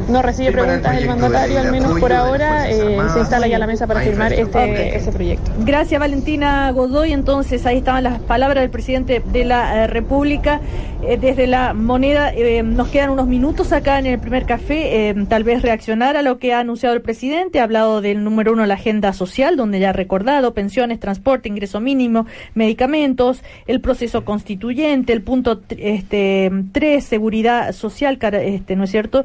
[0.07, 2.69] no recibe preguntas del mandatario, al menos por ahora.
[2.69, 5.51] Eh, se instala ya la mesa para firmar este, este proyecto.
[5.59, 7.11] Gracias Valentina Godoy.
[7.11, 10.61] Entonces ahí estaban las palabras del presidente de la eh, República.
[11.03, 15.09] Eh, desde la moneda eh, nos quedan unos minutos acá en el primer café.
[15.09, 17.59] eh, tal vez reaccionar a lo que ha anunciado el presidente.
[17.59, 21.79] Ha hablado del número uno, la agenda social, donde ya ha recordado pensiones, transporte, ingreso
[21.79, 28.91] mínimo, medicamentos, el proceso constituyente, el punto tr- este, tres, seguridad social, este, ¿no es
[28.91, 29.23] cierto?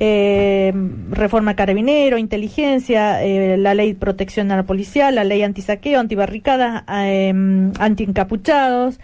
[0.00, 0.72] Eh,
[1.10, 7.32] reforma carabinero, inteligencia, eh, la ley protección a la policial, la ley antisaqueo, antibarricadas, eh,
[7.78, 8.98] antiencapuchados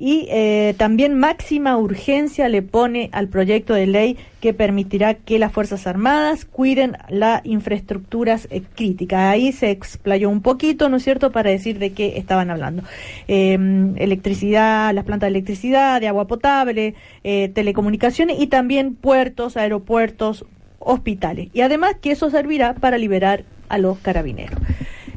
[0.00, 5.52] y eh, también máxima urgencia le pone al proyecto de ley que permitirá que las
[5.52, 9.20] Fuerzas Armadas cuiden las infraestructuras eh, críticas.
[9.20, 12.82] Ahí se explayó un poquito, ¿no es cierto?, para decir de qué estaban hablando.
[13.28, 13.58] Eh,
[13.96, 20.46] electricidad, las plantas de electricidad, de agua potable, eh, telecomunicaciones y también puertos, aeropuertos,
[20.78, 21.50] hospitales.
[21.52, 24.58] Y además que eso servirá para liberar a los carabineros.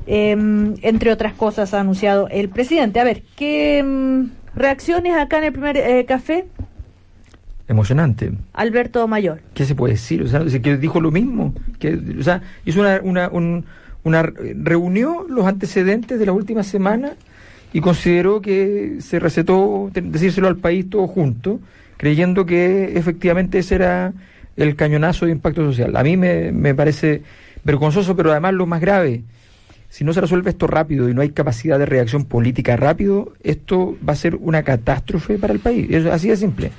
[0.07, 0.31] Eh,
[0.81, 2.99] entre otras cosas ha anunciado el presidente.
[2.99, 6.45] A ver, ¿qué mm, reacciones acá en el primer eh, café?
[7.67, 8.31] Emocionante.
[8.53, 9.39] Alberto Mayor.
[9.53, 10.21] ¿Qué se puede decir?
[10.23, 11.53] O sea, que dijo lo mismo.
[11.79, 13.65] Que, o sea, hizo una, una, un-
[14.03, 17.13] una reunió los antecedentes de la última semana
[17.71, 21.61] y consideró que se recetó decírselo al país todo junto,
[21.95, 24.11] creyendo que efectivamente ese era
[24.57, 25.95] el cañonazo de impacto social.
[25.95, 27.21] A mí me, me parece
[27.63, 29.21] vergonzoso, pero además lo más grave,
[29.93, 33.95] si no se resuelve esto rápido y no hay capacidad de reacción política rápido, esto
[34.07, 35.85] va a ser una catástrofe para el país.
[35.91, 36.71] Es así de simple.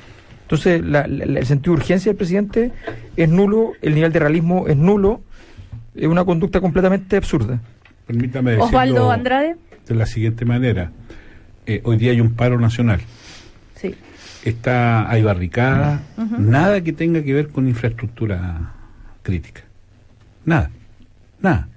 [0.42, 2.72] Entonces, la- la- el sentido de urgencia del presidente
[3.16, 5.20] es nulo, el nivel de realismo es nulo,
[5.94, 7.60] es una conducta completamente absurda.
[8.08, 9.54] Permítame decirlo Osvaldo Andrade.
[9.86, 10.90] de la siguiente manera.
[11.66, 13.00] Eh, hoy día hay un paro nacional.
[13.76, 13.94] Sí.
[14.44, 16.00] Está, hay barricadas,
[16.36, 18.72] nada que tenga que ver con infraestructura
[19.22, 19.60] crítica.
[20.44, 20.68] Nada,
[21.40, 21.68] nada.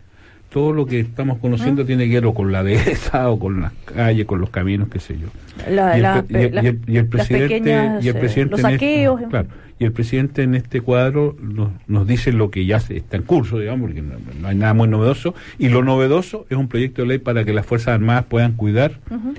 [0.49, 3.73] Todo lo que estamos conociendo tiene que ver o con la dehesa o con las
[3.85, 5.27] calles, con los caminos, qué sé yo.
[5.69, 8.05] La- y, el, la- pre- y el- las- y el- y el las presidente, pequeñas,
[8.05, 9.21] y el presidente los en este- saqueos.
[9.29, 9.47] claro,
[9.79, 13.23] y el presidente en este cuadro nos, nos dice lo que ya se, está en
[13.23, 15.35] curso, digamos, porque no, no hay nada muy novedoso.
[15.59, 18.93] Y lo novedoso es un proyecto de ley para que las Fuerzas Armadas puedan cuidar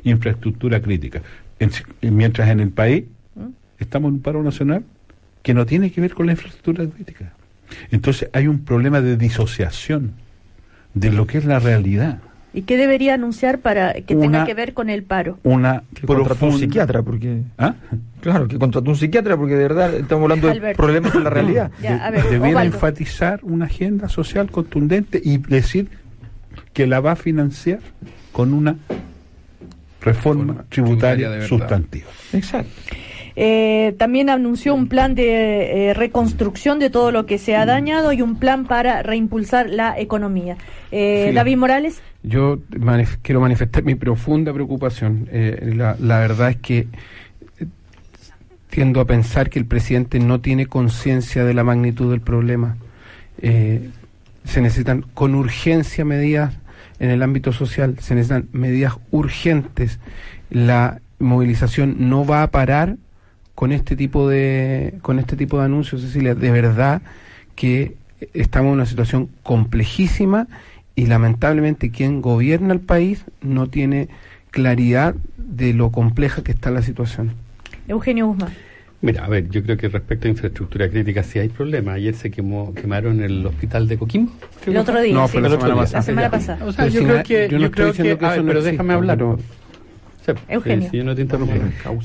[0.05, 1.23] infraestructura crítica.
[1.59, 1.71] En-
[2.15, 3.05] mientras en el país
[3.35, 3.47] ¿Mm?
[3.81, 4.85] estamos en un paro nacional
[5.43, 7.33] que no tiene que ver con la infraestructura crítica.
[7.91, 10.13] Entonces hay un problema de disociación
[10.99, 12.19] de lo que es la realidad.
[12.55, 15.39] ¿Y qué debería anunciar para que tenga que ver con el paro?
[15.43, 17.43] Una Que contrató un psiquiatra, porque...
[17.59, 17.75] ¿Ah?
[18.21, 21.71] Claro, que contrató un psiquiatra, porque de verdad estamos hablando de problemas con la realidad.
[21.81, 25.89] Ya, ver, Debiera enfatizar una agenda social contundente y decir
[26.73, 27.81] que la va a financiar
[28.33, 28.77] con una
[30.01, 32.09] reforma tributaria, sustantiva.
[32.33, 32.71] Exacto.
[33.41, 38.13] Eh, también anunció un plan de eh, reconstrucción de todo lo que se ha dañado
[38.13, 40.57] y un plan para reimpulsar la economía.
[40.91, 41.35] Eh, Sí.
[41.37, 42.03] David Morales.
[42.25, 45.29] Yo manif- quiero manifestar mi profunda preocupación.
[45.31, 46.79] Eh, la, la verdad es que
[47.61, 47.67] eh,
[48.71, 52.77] tiendo a pensar que el presidente no tiene conciencia de la magnitud del problema.
[53.41, 53.89] Eh,
[54.45, 56.55] se necesitan con urgencia medidas
[56.99, 60.01] en el ámbito social, se necesitan medidas urgentes.
[60.51, 62.97] La movilización no va a parar
[63.59, 66.37] con este tipo de con este tipo de anuncios, Cecilia.
[66.37, 67.03] De verdad
[67.57, 67.97] que
[68.33, 70.47] estamos en una situación complejísima
[70.95, 74.11] y lamentablemente quien gobierna el país no tiene
[74.53, 77.33] claridad de lo compleja que está la situación.
[77.89, 78.53] Eugenio Guzmán.
[79.01, 81.97] Mira, a ver, yo creo que respecto a infraestructura crítica sí hay problemas.
[81.97, 84.31] Ayer se quemó, quemaron el hospital de Coquimbo.
[84.67, 85.15] El otro día.
[85.15, 85.33] No, sí.
[85.33, 85.83] fue la semana día.
[85.83, 85.99] pasada.
[85.99, 86.65] La semana pasada.
[86.65, 88.25] O sea, Pero yo si creo que, yo yo, no estoy creo diciendo que, que
[88.25, 89.19] a ver, eso no pero déjame hablar.
[90.35, 90.83] Sí, Eugenio.
[90.83, 91.27] sí, sí, yo no te.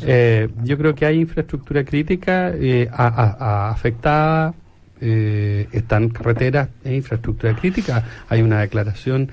[0.05, 4.53] Eh, yo creo que hay infraestructura crítica eh, a- a- a- afectada,
[5.01, 8.03] eh, están carreteras e infraestructura crítica.
[8.29, 9.29] Hay una declaración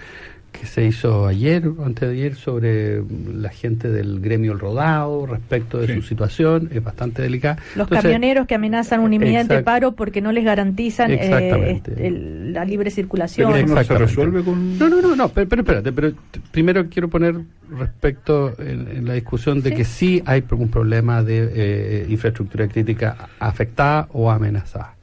[0.53, 3.03] que se hizo ayer o antes de ayer sobre
[3.35, 5.95] la gente del gremio El Rodado respecto de Sí.
[5.95, 7.57] su situación, es bastante delicada.
[7.77, 12.07] Los Entonces, camioneros que amenazan un inminente Exact- paro porque no les garantizan eh, este,
[12.07, 13.53] el- la libre circulación.
[13.53, 14.07] Pero eso no se Exactamente.
[14.11, 14.79] resuelve con...
[14.79, 16.13] No, no, no, no, pero, pero espérate, pero
[16.51, 17.37] primero quiero poner
[17.79, 19.77] respecto en, en la discusión de Sí.
[19.77, 24.95] que sí hay un problema de eh, infraestructura crítica afectada o amenazada.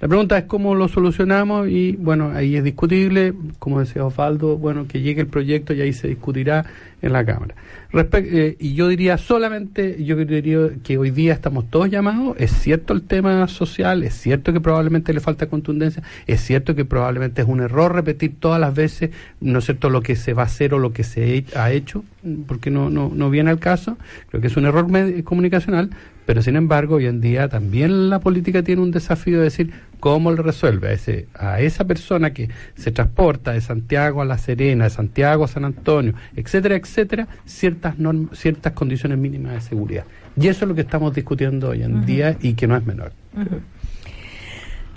[0.00, 4.86] La pregunta es cómo lo solucionamos y bueno, ahí es discutible, como decía Osvaldo, bueno,
[4.86, 6.66] que llegue el proyecto y ahí se discutirá
[7.00, 7.54] en la Cámara.
[7.92, 12.92] Eh, y yo diría solamente, yo diría que hoy día estamos todos llamados, es cierto
[12.92, 17.48] el tema social, es cierto que probablemente le falta contundencia, es cierto que probablemente es
[17.48, 19.10] un error repetir todas las veces,
[19.40, 22.04] ¿no cierto?, lo que se va a hacer o lo que se ha hecho,
[22.46, 23.96] porque no, no, no viene al caso,
[24.28, 24.86] creo que es un error
[25.24, 25.90] comunicacional,
[26.26, 29.70] pero sin embargo hoy en día también la política tiene un desafío de decir
[30.00, 34.38] cómo le resuelve a, ese, a esa persona que se transporta de Santiago a La
[34.38, 40.04] Serena, de Santiago a San Antonio, etcétera, etcétera, ciertas norm- ciertas condiciones mínimas de seguridad.
[40.40, 43.12] Y eso es lo que estamos discutiendo hoy en día y que no es menor.
[43.34, 43.60] Ujú.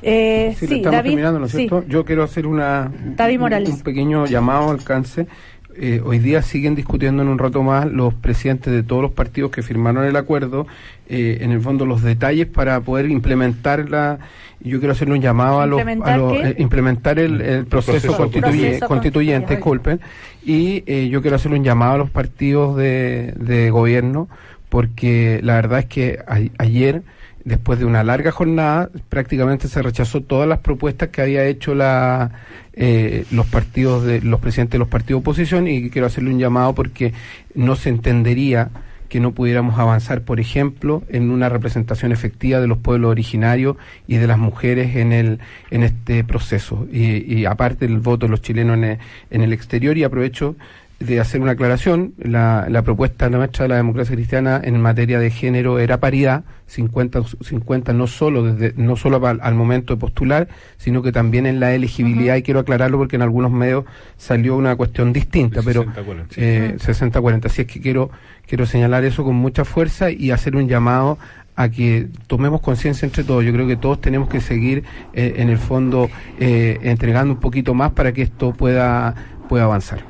[0.02, 1.10] Eh, Sí, sí, estamos David.
[1.10, 1.58] terminando, ¿no es sí.
[1.58, 1.86] cierto?
[1.88, 3.70] Yo quiero hacer una, David Morales.
[3.70, 5.28] un pequeño llamado al alcance.
[5.76, 9.52] Eh, hoy día siguen discutiendo en un rato más los presidentes de todos los partidos
[9.52, 10.68] que firmaron el acuerdo,
[11.08, 14.20] eh, en el fondo los detalles para poder implementar la...
[14.62, 15.80] Yo quiero hacerle un llamado a los...
[15.80, 19.56] ¿Implementar A los eh, implementar el, el proceso, proceso constituye- Proceso constituyente, constituyente.
[19.56, 20.00] disculpen.
[20.44, 24.28] Y eh, yo quiero hacerle un llamado a los partidos de, de gobierno,
[24.70, 27.04] porque la verdad es que a- ayer
[27.44, 32.32] después de una larga jornada, prácticamente se rechazó todas las propuestas que había hecho la,
[32.74, 36.40] eh, los partidos de los presidentes de los partidos de oposición y quiero hacerle un
[36.40, 37.14] llamado porque
[37.56, 38.70] no se entendería
[39.10, 43.76] que no pudiéramos avanzar, por ejemplo, en una representación efectiva de los pueblos originarios
[44.08, 45.40] y de las mujeres en el
[45.72, 46.88] en este proceso.
[46.92, 48.98] Y, y aparte del voto de los chilenos en el,
[49.32, 50.56] en el exterior, y aprovecho
[51.00, 54.80] de hacer una aclaración, la, la propuesta de la maestra de la democracia cristiana en
[54.82, 59.96] materia de género era paridad, 50, 50 no solo desde, no solo al, al momento
[59.96, 63.86] de postular, sino que también en la elegibilidad, y quiero aclararlo porque en algunos medios
[64.18, 66.42] salió una cuestión distinta, pero 60-40, sí.
[66.42, 68.12] eh, 60-40, así es que quiero,
[68.46, 71.18] quiero señalar eso con mucha fuerza y hacer un llamado
[71.56, 73.44] a que tomemos conciencia entre todos.
[73.44, 76.10] Yo creo que todos tenemos que seguir eh, en el fondo
[76.40, 79.14] eh, entregando un poquito más para que esto pueda,
[79.50, 80.09] pueda avanzar.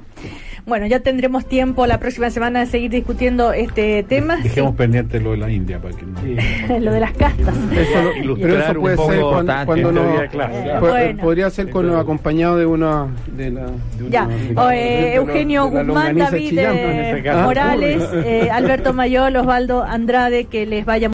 [0.69, 4.37] Bueno, ya tendremos tiempo la próxima semana de seguir discutiendo este tema.
[4.37, 6.79] Dejemos pendiente lo de la India para que no...
[6.79, 7.55] lo de las castas.
[7.75, 11.23] Eso Ilustrar pero eso un puede poco ser cuando, cuando no claro, Bueno.
[11.23, 15.15] podría ser con acompañado de una de la de una- Ya, de- o, de- eh,
[15.15, 17.23] Eugenio de Guzmán, David chillán, eh.
[17.43, 21.07] Morales, eh, Alberto Mayol, Osvaldo Andrade, que les vaya